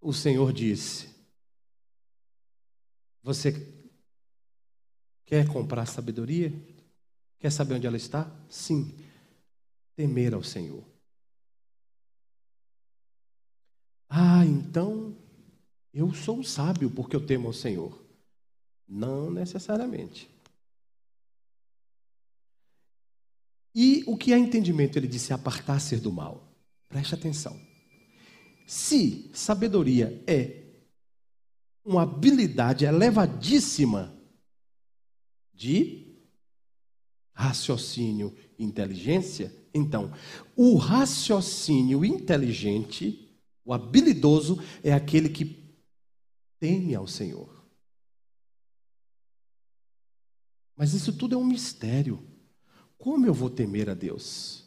[0.00, 1.13] O Senhor disse:
[3.24, 3.52] Você
[5.24, 6.52] quer comprar sabedoria?
[7.40, 8.30] Quer saber onde ela está?
[8.50, 8.94] Sim.
[9.96, 10.84] Temer ao Senhor.
[14.10, 15.16] Ah, então
[15.90, 17.98] eu sou sábio porque eu temo ao Senhor.
[18.86, 20.28] Não necessariamente.
[23.74, 24.98] E o que é entendimento?
[24.98, 26.46] Ele disse apartar-se do mal.
[26.90, 27.58] Preste atenção.
[28.66, 30.63] Se sabedoria é
[31.84, 34.16] uma habilidade elevadíssima
[35.52, 36.16] de
[37.32, 40.12] raciocínio inteligência, então,
[40.54, 45.76] o raciocínio inteligente, o habilidoso, é aquele que
[46.60, 47.52] teme ao Senhor.
[50.76, 52.24] Mas isso tudo é um mistério.
[52.96, 54.64] Como eu vou temer a Deus?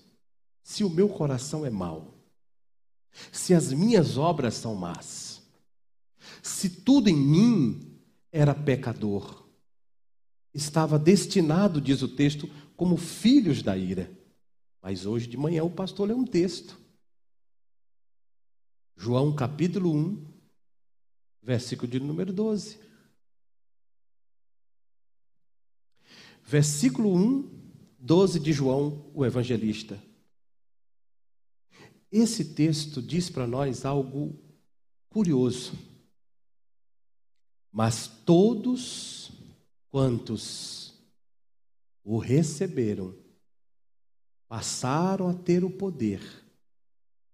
[0.62, 2.14] Se o meu coração é mau,
[3.32, 5.27] se as minhas obras são más,
[6.48, 8.00] se tudo em mim
[8.32, 9.48] era pecador,
[10.54, 14.12] estava destinado, diz o texto, como filhos da ira.
[14.82, 16.80] Mas hoje de manhã o pastor lê um texto.
[18.96, 20.26] João capítulo 1,
[21.42, 22.80] versículo de número 12.
[26.44, 30.02] Versículo 1, 12 de João, o evangelista.
[32.12, 34.40] Esse texto diz para nós algo
[35.10, 35.74] curioso.
[37.78, 39.32] Mas todos
[39.92, 40.96] quantos
[42.04, 43.16] o receberam
[44.48, 46.20] passaram a ter o poder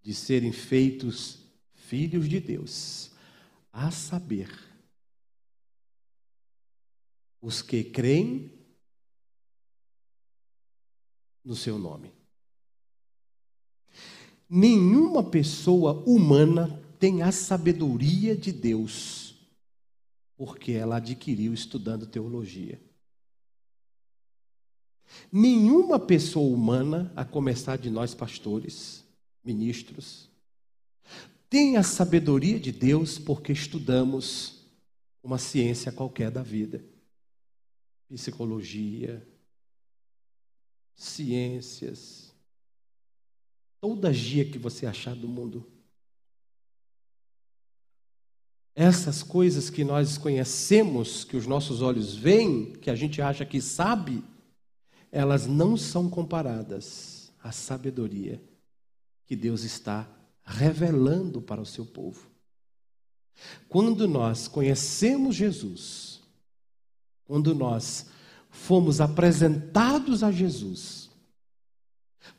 [0.01, 1.39] de serem feitos
[1.71, 3.11] filhos de Deus,
[3.71, 4.49] a saber,
[7.39, 8.51] os que creem
[11.41, 12.11] no seu nome.
[14.49, 16.67] Nenhuma pessoa humana
[16.99, 19.22] tem a sabedoria de Deus,
[20.35, 22.81] porque ela adquiriu estudando teologia.
[25.31, 29.03] Nenhuma pessoa humana, a começar de nós pastores,
[29.43, 30.29] ministros,
[31.49, 34.65] tem a sabedoria de Deus porque estudamos
[35.21, 36.83] uma ciência qualquer da vida.
[38.09, 39.25] Psicologia,
[40.95, 42.33] ciências,
[43.79, 45.72] toda gia que você achar do mundo.
[48.75, 53.61] Essas coisas que nós conhecemos, que os nossos olhos veem, que a gente acha que
[53.61, 54.23] sabe,
[55.11, 58.41] elas não são comparadas à sabedoria
[59.25, 60.07] que Deus está
[60.43, 62.27] revelando para o seu povo.
[63.69, 66.21] Quando nós conhecemos Jesus,
[67.25, 68.07] quando nós
[68.49, 71.09] fomos apresentados a Jesus,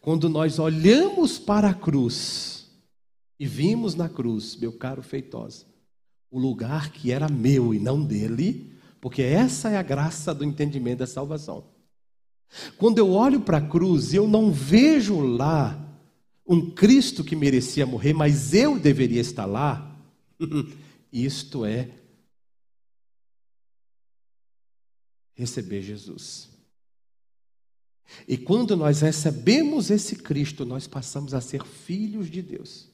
[0.01, 2.68] quando nós olhamos para a cruz
[3.38, 5.66] e vimos na cruz, meu caro Feitosa,
[6.35, 10.99] o lugar que era meu e não dele, porque essa é a graça do entendimento
[10.99, 11.64] da salvação.
[12.77, 15.81] Quando eu olho para a cruz, eu não vejo lá
[16.44, 19.97] um Cristo que merecia morrer, mas eu deveria estar lá.
[21.12, 21.88] Isto é
[25.35, 26.49] receber Jesus.
[28.27, 32.92] E quando nós recebemos esse Cristo, nós passamos a ser filhos de Deus.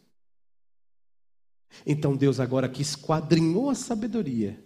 [1.87, 4.63] Então Deus agora que esquadrinhou a sabedoria,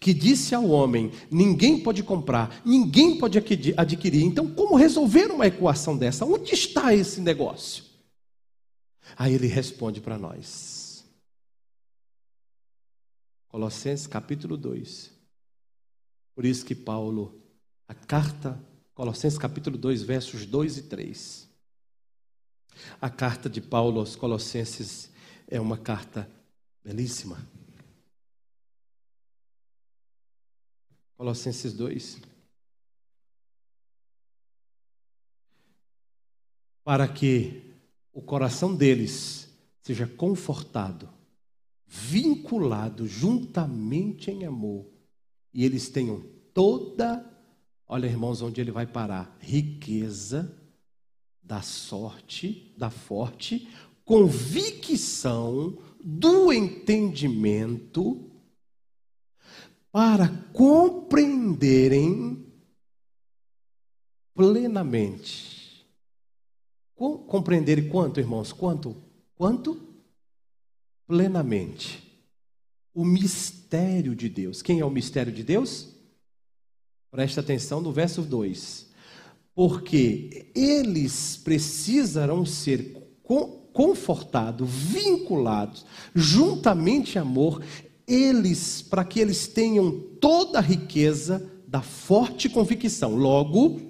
[0.00, 3.38] que disse ao homem: ninguém pode comprar, ninguém pode
[3.76, 4.22] adquirir.
[4.22, 6.24] Então, como resolver uma equação dessa?
[6.24, 7.84] Onde está esse negócio?
[9.16, 11.04] Aí ele responde para nós.
[13.48, 15.10] Colossenses capítulo 2.
[16.34, 17.40] Por isso que Paulo,
[17.88, 18.62] a carta,
[18.94, 21.48] Colossenses capítulo 2, versos 2 e 3.
[23.00, 25.10] A carta de Paulo aos Colossenses
[25.48, 26.30] é uma carta
[26.84, 27.38] belíssima
[31.18, 32.20] Colossenses 2.
[36.84, 37.74] Para que
[38.12, 41.08] o coração deles seja confortado,
[41.84, 44.86] vinculado juntamente em amor,
[45.52, 46.22] e eles tenham
[46.54, 47.28] toda,
[47.84, 50.56] olha irmãos, onde ele vai parar, riqueza
[51.42, 53.68] da sorte, da forte
[54.08, 58.32] convicção do entendimento
[59.92, 62.42] para compreenderem
[64.34, 65.58] plenamente
[67.28, 68.50] compreender quanto, irmãos?
[68.50, 68.96] Quanto?
[69.36, 69.78] Quanto?
[71.06, 72.02] Plenamente.
[72.94, 74.62] O mistério de Deus.
[74.62, 75.94] Quem é o mistério de Deus?
[77.10, 78.88] Presta atenção no verso 2.
[79.54, 83.20] Porque eles precisarão ser
[83.72, 87.62] confortados, vinculados, juntamente amor,
[88.06, 93.14] eles, para que eles tenham toda a riqueza da forte convicção.
[93.14, 93.80] Logo,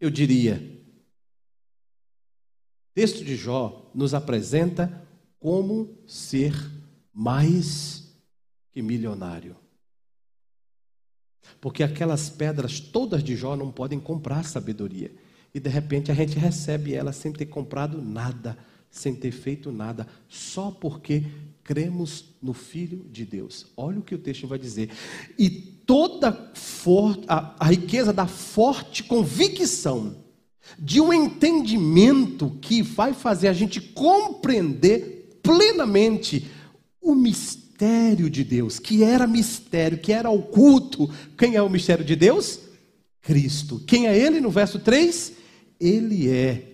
[0.00, 0.62] eu diria,
[2.90, 5.02] o texto de Jó nos apresenta
[5.40, 6.54] como ser
[7.12, 8.14] mais
[8.70, 9.56] que milionário.
[11.60, 15.14] Porque aquelas pedras todas de Jó não podem comprar sabedoria.
[15.54, 18.58] E de repente a gente recebe ela sem ter comprado nada,
[18.94, 21.24] sem ter feito nada, só porque
[21.64, 23.66] cremos no Filho de Deus.
[23.76, 24.88] Olha o que o texto vai dizer.
[25.36, 30.16] E toda for, a, a riqueza da forte convicção,
[30.78, 36.46] de um entendimento que vai fazer a gente compreender plenamente
[37.02, 41.10] o mistério de Deus, que era mistério, que era oculto.
[41.36, 42.60] Quem é o mistério de Deus?
[43.20, 43.82] Cristo.
[43.88, 45.32] Quem é ele no verso 3?
[45.80, 46.73] Ele é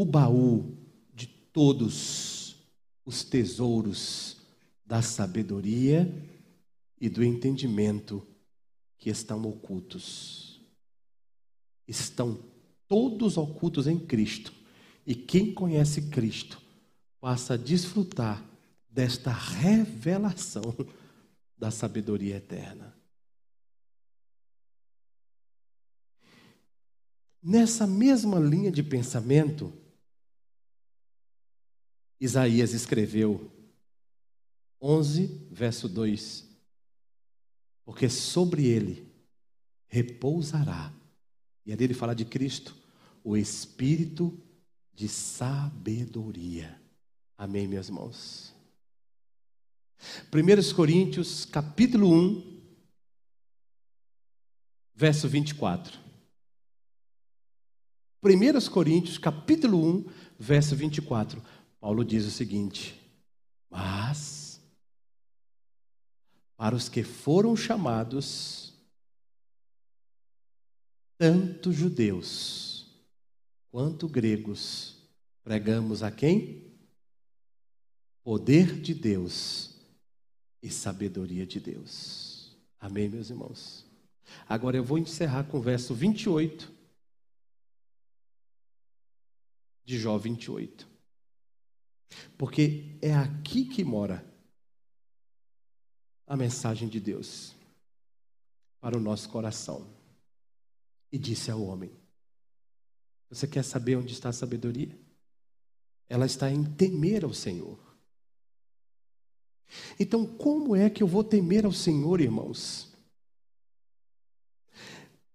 [0.00, 0.78] o baú
[1.52, 2.54] todos
[3.04, 4.36] os tesouros
[4.86, 6.08] da sabedoria
[7.00, 8.24] e do entendimento
[8.96, 10.60] que estão ocultos.
[11.88, 12.38] Estão
[12.86, 14.52] todos ocultos em Cristo.
[15.04, 16.62] E quem conhece Cristo
[17.20, 18.48] passa a desfrutar
[18.88, 20.62] desta revelação
[21.58, 22.96] da sabedoria eterna.
[27.42, 29.72] Nessa mesma linha de pensamento,
[32.20, 33.50] Isaías escreveu
[34.80, 36.46] 11, verso 2:
[37.84, 39.06] Porque sobre ele
[39.86, 40.92] repousará,
[41.64, 42.76] e ali ele fala de Cristo,
[43.22, 44.38] o espírito
[44.92, 46.80] de sabedoria.
[47.36, 48.54] Amém, meus irmãos.
[50.32, 52.60] 1 Coríntios, capítulo 1,
[54.94, 55.98] verso 24.
[58.22, 60.06] 1 Coríntios, capítulo 1,
[60.38, 61.40] verso 24.
[61.80, 63.00] Paulo diz o seguinte:
[63.70, 64.60] Mas,
[66.56, 68.74] para os que foram chamados,
[71.16, 72.86] tanto judeus
[73.70, 74.96] quanto gregos,
[75.42, 76.76] pregamos a quem?
[78.22, 79.78] Poder de Deus
[80.62, 82.56] e sabedoria de Deus.
[82.80, 83.86] Amém, meus irmãos?
[84.48, 86.72] Agora eu vou encerrar com o verso 28
[89.84, 90.97] de Jó 28.
[92.36, 94.24] Porque é aqui que mora
[96.26, 97.54] a mensagem de Deus
[98.80, 99.86] para o nosso coração.
[101.10, 101.90] E disse ao homem:
[103.30, 104.96] Você quer saber onde está a sabedoria?
[106.08, 107.78] Ela está em temer ao Senhor.
[110.00, 112.88] Então, como é que eu vou temer ao Senhor, irmãos?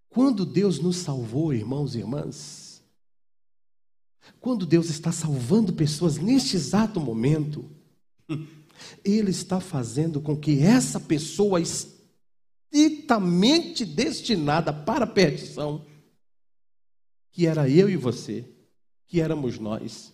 [0.09, 2.72] Quando Deus nos salvou, irmãos e irmãs,
[4.43, 7.63] quando Deus está salvando pessoas neste exato momento,
[9.01, 15.85] Ele está fazendo com que essa pessoa estritamente destinada para a perdição,
[17.31, 18.43] que era eu e você,
[19.07, 20.11] que éramos nós,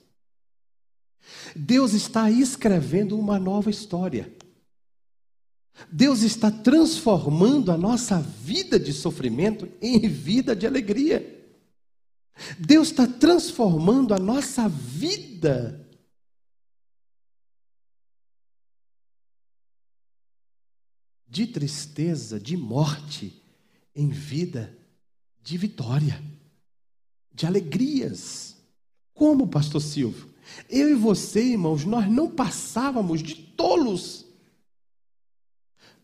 [1.55, 4.31] Deus está escrevendo uma nova história.
[5.91, 11.38] Deus está transformando a nossa vida de sofrimento em vida de alegria.
[12.59, 15.87] Deus está transformando a nossa vida.
[21.27, 23.41] De tristeza, de morte,
[23.95, 24.79] em vida
[25.41, 26.21] de vitória,
[27.33, 28.55] de alegrias.
[29.13, 30.29] Como, Pastor Silvio?
[30.69, 34.25] Eu e você, irmãos, nós não passávamos de tolos.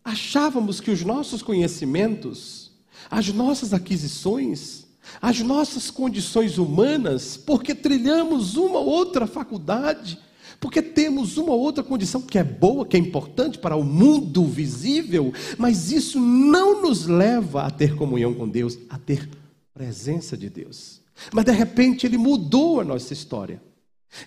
[0.04, 2.72] Achávamos que os nossos conhecimentos,
[3.10, 4.85] as nossas aquisições,
[5.20, 10.18] as nossas condições humanas, porque trilhamos uma outra faculdade,
[10.60, 15.32] porque temos uma outra condição que é boa, que é importante para o mundo visível,
[15.58, 19.28] mas isso não nos leva a ter comunhão com Deus, a ter
[19.72, 21.00] presença de Deus.
[21.32, 23.62] Mas de repente ele mudou a nossa história.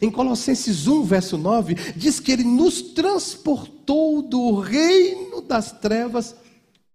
[0.02, 6.36] Em Colossenses 1, verso 9, diz que ele nos transportou do reino das trevas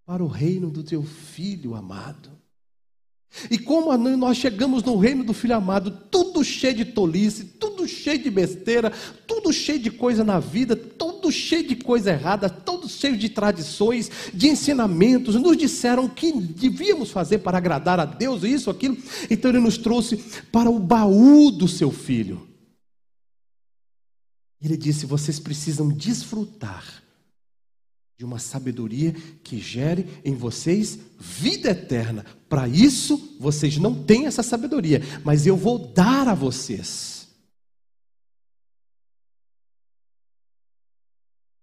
[0.07, 2.34] para o reino do teu filho amado.
[3.51, 8.18] E como nós chegamos no reino do Filho amado, tudo cheio de tolice, tudo cheio
[8.18, 8.93] de besteira,
[9.26, 14.11] tudo cheio de coisa na vida, tudo cheio de coisa errada, todo cheio de tradições,
[14.32, 18.97] de ensinamentos, nos disseram que devíamos fazer para agradar a Deus, isso, aquilo.
[19.30, 20.16] Então ele nos trouxe
[20.51, 22.47] para o baú do seu filho.
[24.62, 27.04] Ele disse: vocês precisam desfrutar
[28.17, 29.12] de uma sabedoria
[29.43, 32.25] que gere em vocês vida eterna.
[32.49, 37.29] Para isso, vocês não têm essa sabedoria, mas eu vou dar a vocês.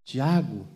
[0.03, 0.67] Tiago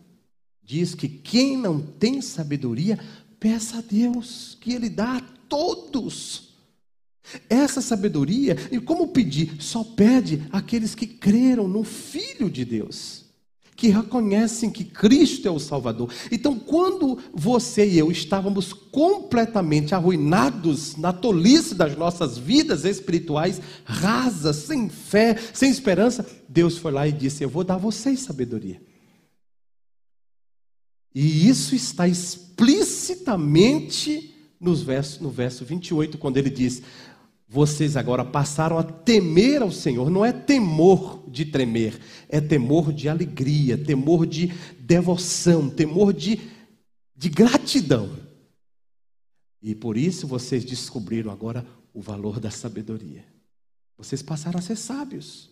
[0.62, 2.98] diz que quem não tem sabedoria,
[3.38, 6.54] peça a Deus, que Ele dá a todos.
[7.50, 9.60] Essa sabedoria, e como pedir?
[9.60, 13.25] Só pede aqueles que creram no Filho de Deus
[13.76, 16.10] que reconhecem que Cristo é o Salvador.
[16.32, 24.56] Então, quando você e eu estávamos completamente arruinados na tolice das nossas vidas espirituais, rasas,
[24.56, 28.80] sem fé, sem esperança, Deus foi lá e disse: Eu vou dar a vocês sabedoria.
[31.14, 36.82] E isso está explicitamente nos versos, no verso 28, quando ele diz:
[37.48, 40.10] vocês agora passaram a temer ao Senhor.
[40.10, 46.40] Não é temor de tremer, é temor de alegria, temor de devoção, temor de,
[47.14, 48.10] de gratidão.
[49.62, 53.24] E por isso vocês descobriram agora o valor da sabedoria.
[53.96, 55.50] Vocês passaram a ser sábios.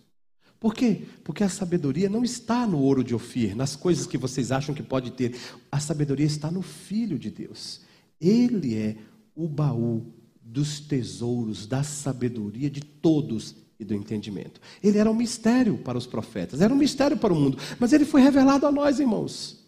[0.59, 1.03] Por quê?
[1.23, 4.83] Porque a sabedoria não está no ouro de Ofir, nas coisas que vocês acham que
[4.83, 5.37] pode ter.
[5.71, 7.83] A sabedoria está no Filho de Deus.
[8.21, 8.97] Ele é
[9.35, 10.13] o baú
[10.45, 14.61] dos tesouros, da sabedoria de todos e do entendimento.
[14.83, 18.05] Ele era um mistério para os profetas, era um mistério para o mundo, mas ele
[18.05, 19.65] foi revelado a nós, irmãos.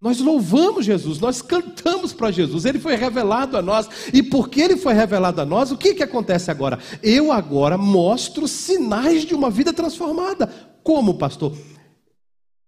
[0.00, 4.76] Nós louvamos Jesus, nós cantamos para Jesus, ele foi revelado a nós, e porque ele
[4.76, 6.78] foi revelado a nós, o que, que acontece agora?
[7.02, 10.46] Eu agora mostro sinais de uma vida transformada.
[10.82, 11.56] Como, pastor?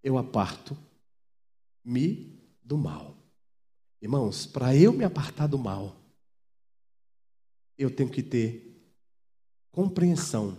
[0.03, 0.78] Eu aparto-me
[2.64, 3.14] do mal.
[4.01, 5.97] Irmãos, para eu me apartar do mal,
[7.79, 8.68] eu tenho que ter
[9.70, 10.59] compreensão,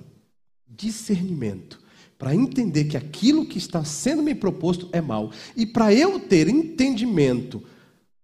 [0.65, 1.81] discernimento,
[2.17, 5.31] para entender que aquilo que está sendo me proposto é mal.
[5.55, 7.63] E para eu ter entendimento,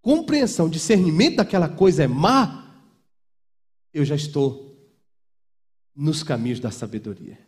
[0.00, 2.82] compreensão, discernimento daquela coisa é má,
[3.92, 4.66] eu já estou
[5.94, 7.38] nos caminhos da sabedoria.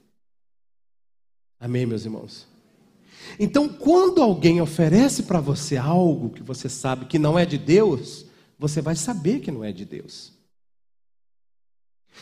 [1.61, 2.47] Amém, meus irmãos?
[3.39, 8.27] Então, quando alguém oferece para você algo que você sabe que não é de Deus,
[8.59, 10.38] você vai saber que não é de Deus.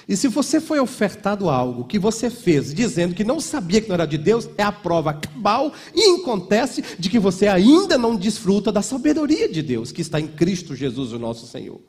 [0.09, 3.95] E se você foi ofertado algo que você fez dizendo que não sabia que não
[3.95, 8.71] era de Deus, é a prova cabal e acontece de que você ainda não desfruta
[8.71, 11.81] da sabedoria de Deus que está em Cristo Jesus, o nosso Senhor.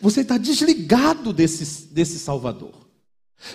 [0.00, 2.74] Você está desligado desse, desse Salvador.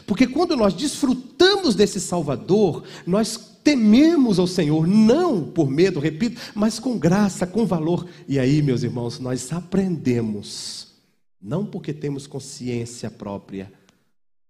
[0.06, 6.80] Porque quando nós desfrutamos desse Salvador, nós tememos ao Senhor, não por medo, repito, mas
[6.80, 8.08] com graça, com valor.
[8.28, 10.87] E aí, meus irmãos, nós aprendemos
[11.40, 13.72] não porque temos consciência própria,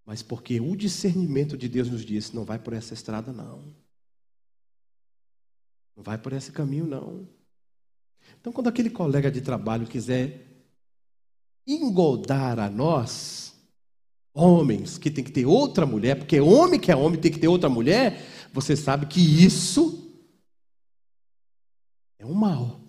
[0.05, 3.75] mas porque o discernimento de Deus nos diz: não vai por essa estrada, não.
[5.95, 7.27] Não vai por esse caminho, não.
[8.39, 10.47] Então, quando aquele colega de trabalho quiser
[11.65, 13.53] engoldar a nós,
[14.33, 17.47] homens que tem que ter outra mulher, porque homem que é homem tem que ter
[17.47, 18.21] outra mulher,
[18.53, 20.07] você sabe que isso
[22.19, 22.86] é um mal.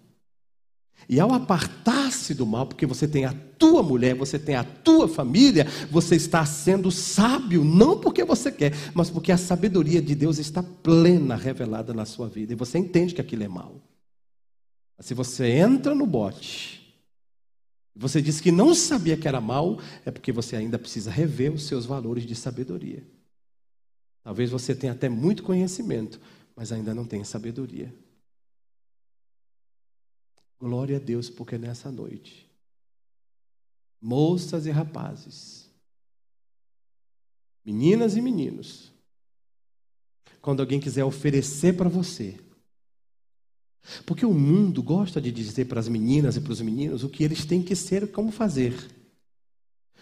[1.08, 5.08] E ao apartar-se do mal, porque você tem a tua mulher, você tem a tua
[5.08, 10.38] família, você está sendo sábio, não porque você quer, mas porque a sabedoria de Deus
[10.38, 12.52] está plena, revelada na sua vida.
[12.52, 13.80] E você entende que aquilo é mal.
[14.98, 16.78] Mas se você entra no bote,
[17.96, 21.64] você diz que não sabia que era mal, é porque você ainda precisa rever os
[21.66, 23.02] seus valores de sabedoria.
[24.22, 26.20] Talvez você tenha até muito conhecimento,
[26.54, 27.94] mas ainda não tem sabedoria.
[30.58, 32.48] Glória a Deus, porque nessa noite,
[34.00, 35.70] moças e rapazes,
[37.64, 38.92] meninas e meninos,
[40.42, 42.38] quando alguém quiser oferecer para você,
[44.04, 47.22] porque o mundo gosta de dizer para as meninas e para os meninos o que
[47.22, 48.74] eles têm que ser e como fazer.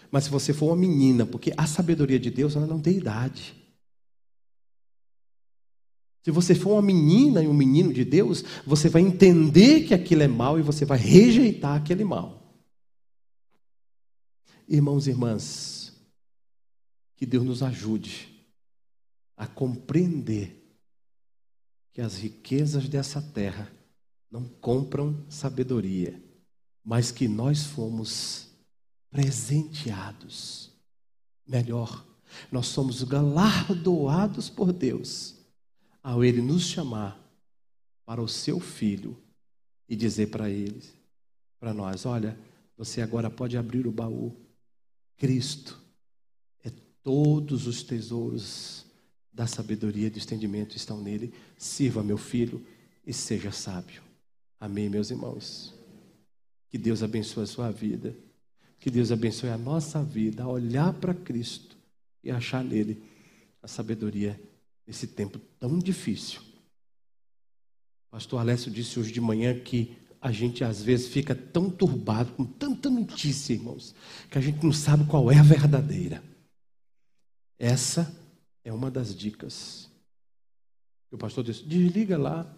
[0.09, 3.55] Mas se você for uma menina, porque a sabedoria de Deus ela não tem idade.
[6.27, 10.23] Se você for uma menina e um menino de Deus, você vai entender que aquilo
[10.23, 12.53] é mal e você vai rejeitar aquele mal.
[14.67, 15.93] Irmãos e irmãs,
[17.15, 18.45] que Deus nos ajude
[19.37, 20.77] a compreender
[21.93, 23.71] que as riquezas dessa terra
[24.29, 26.21] não compram sabedoria,
[26.83, 28.49] mas que nós fomos
[29.09, 30.73] presenteados.
[31.47, 32.05] Melhor,
[32.51, 35.36] nós somos galardoados por Deus
[36.07, 37.21] ao Ele nos chamar
[38.05, 39.17] para o seu filho
[39.89, 40.93] e dizer para eles,
[41.59, 42.39] para nós: olha,
[42.77, 44.33] você agora pode abrir o baú.
[45.17, 45.77] Cristo
[46.63, 46.71] é
[47.03, 48.85] todos os tesouros
[49.33, 51.33] da sabedoria e do entendimento estão nele.
[51.57, 52.65] Sirva, meu filho,
[53.05, 54.01] e seja sábio.
[54.57, 55.75] Amém, meus irmãos.
[56.69, 58.15] Que Deus abençoe a sua vida.
[58.79, 61.75] Que Deus abençoe a nossa vida, a olhar para Cristo
[62.23, 63.03] e achar nele
[63.61, 64.39] a sabedoria
[64.87, 66.41] nesse tempo tão difícil.
[68.09, 72.45] Pastor Alessio disse hoje de manhã que a gente às vezes fica tão turbado com
[72.45, 73.93] tanta notícia, irmãos,
[74.31, 76.23] que a gente não sabe qual é a verdadeira.
[77.59, 78.15] Essa
[78.63, 79.89] é uma das dicas.
[81.11, 82.51] O pastor disse: desliga lá,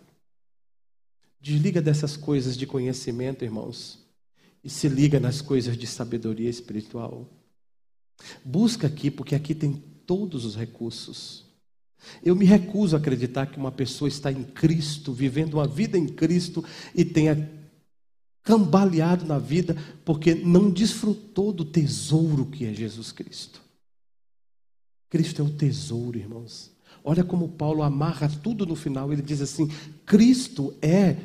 [1.42, 4.00] desliga dessas coisas de conhecimento, irmãos,
[4.64, 7.28] e se liga nas coisas de sabedoria espiritual.
[8.44, 9.74] Busca aqui, porque aqui tem
[10.06, 11.49] todos os recursos.
[12.24, 16.08] Eu me recuso a acreditar que uma pessoa está em Cristo, vivendo uma vida em
[16.08, 16.64] Cristo
[16.96, 17.50] e tenha
[18.44, 23.62] cambaleado na vida porque não desfrutou do tesouro que é Jesus Cristo.
[25.10, 26.72] Cristo é o tesouro, irmãos.
[27.04, 29.12] Olha como Paulo amarra tudo no final.
[29.12, 29.70] Ele diz assim:
[30.06, 31.18] Cristo é.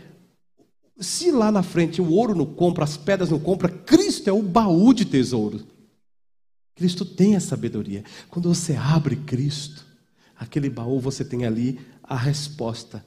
[0.99, 4.43] Se lá na frente o ouro não compra, as pedras não compra, Cristo é o
[4.43, 5.61] baú de tesouro.
[6.77, 8.05] Cristo tem a sabedoria.
[8.31, 9.85] Quando você abre Cristo,
[10.37, 13.05] aquele baú você tem ali a resposta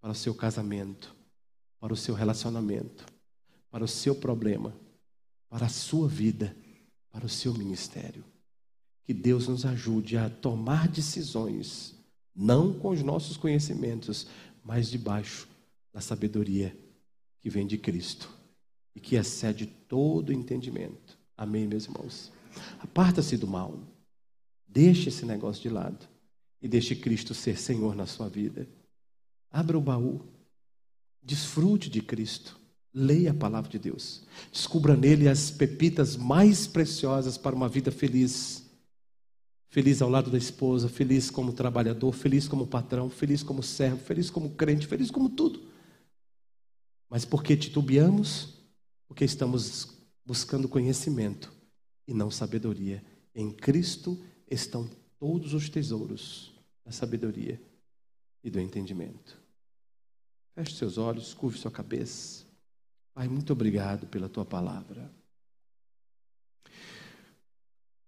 [0.00, 1.14] para o seu casamento,
[1.80, 3.04] para o seu relacionamento,
[3.70, 4.74] para o seu problema,
[5.48, 6.56] para a sua vida,
[7.10, 8.24] para o seu ministério.
[9.04, 11.94] Que Deus nos ajude a tomar decisões,
[12.34, 14.26] não com os nossos conhecimentos,
[14.62, 15.46] mas debaixo
[15.92, 16.76] da sabedoria
[17.40, 18.30] que vem de Cristo
[18.94, 21.18] e que excede todo entendimento.
[21.36, 22.32] Amém, meus irmãos?
[22.80, 23.78] Aparta-se do mal.
[24.66, 26.08] Deixe esse negócio de lado
[26.64, 28.66] e deixe Cristo ser Senhor na sua vida.
[29.50, 30.22] Abra o baú.
[31.22, 32.58] Desfrute de Cristo.
[32.90, 34.22] Leia a palavra de Deus.
[34.50, 38.64] Descubra nele as pepitas mais preciosas para uma vida feliz.
[39.68, 44.30] Feliz ao lado da esposa, feliz como trabalhador, feliz como patrão, feliz como servo, feliz
[44.30, 45.68] como crente, feliz como tudo.
[47.10, 48.54] Mas porque titubeamos?
[49.06, 51.52] Porque estamos buscando conhecimento
[52.08, 53.04] e não sabedoria.
[53.34, 54.88] Em Cristo estão
[55.18, 56.53] todos os tesouros
[56.84, 57.60] da sabedoria
[58.42, 59.40] e do entendimento.
[60.54, 62.44] Feche seus olhos, curve sua cabeça.
[63.14, 65.10] Pai, muito obrigado pela tua palavra.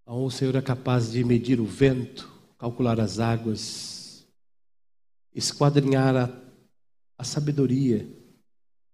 [0.05, 4.25] O Senhor é capaz de medir o vento, calcular as águas,
[5.35, 6.41] esquadrinhar a,
[7.19, 8.09] a sabedoria,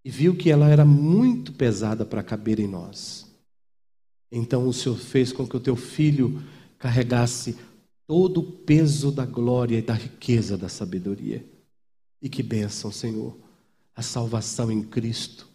[0.03, 3.31] e viu que ela era muito pesada para caber em nós.
[4.31, 6.41] Então o Senhor fez com que o teu filho
[6.79, 7.55] carregasse
[8.07, 11.45] todo o peso da glória e da riqueza da sabedoria.
[12.21, 13.37] E que bênção, Senhor,
[13.95, 15.47] a salvação em Cristo.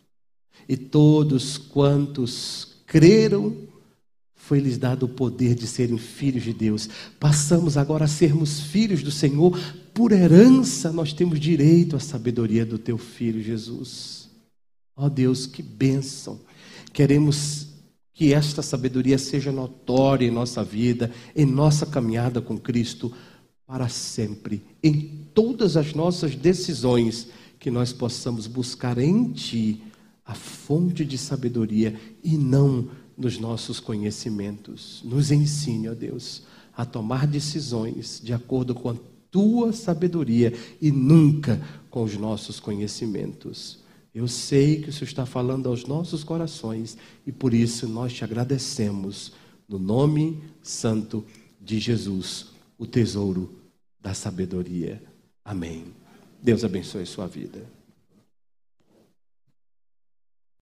[0.68, 3.68] E todos quantos creram,
[4.34, 6.88] foi-lhes dado o poder de serem filhos de Deus.
[7.20, 9.58] Passamos agora a sermos filhos do Senhor.
[9.92, 14.28] Por herança, nós temos direito à sabedoria do teu filho Jesus.
[14.96, 16.40] Ó oh Deus, que bênção.
[16.92, 17.67] Queremos
[18.18, 23.12] que esta sabedoria seja notória em nossa vida, em nossa caminhada com Cristo
[23.64, 27.28] para sempre, em todas as nossas decisões,
[27.60, 29.80] que nós possamos buscar em Ti
[30.26, 35.00] a fonte de sabedoria e não nos nossos conhecimentos.
[35.04, 36.42] Nos ensine, ó Deus,
[36.76, 38.96] a tomar decisões de acordo com a
[39.30, 40.52] Tua sabedoria
[40.82, 43.78] e nunca com os nossos conhecimentos.
[44.14, 46.96] Eu sei que o Senhor está falando aos nossos corações
[47.26, 49.32] e por isso nós te agradecemos
[49.68, 51.24] no nome santo
[51.60, 52.46] de Jesus,
[52.78, 53.50] o tesouro
[54.00, 55.02] da sabedoria.
[55.44, 55.84] Amém.
[56.42, 57.77] Deus abençoe a sua vida.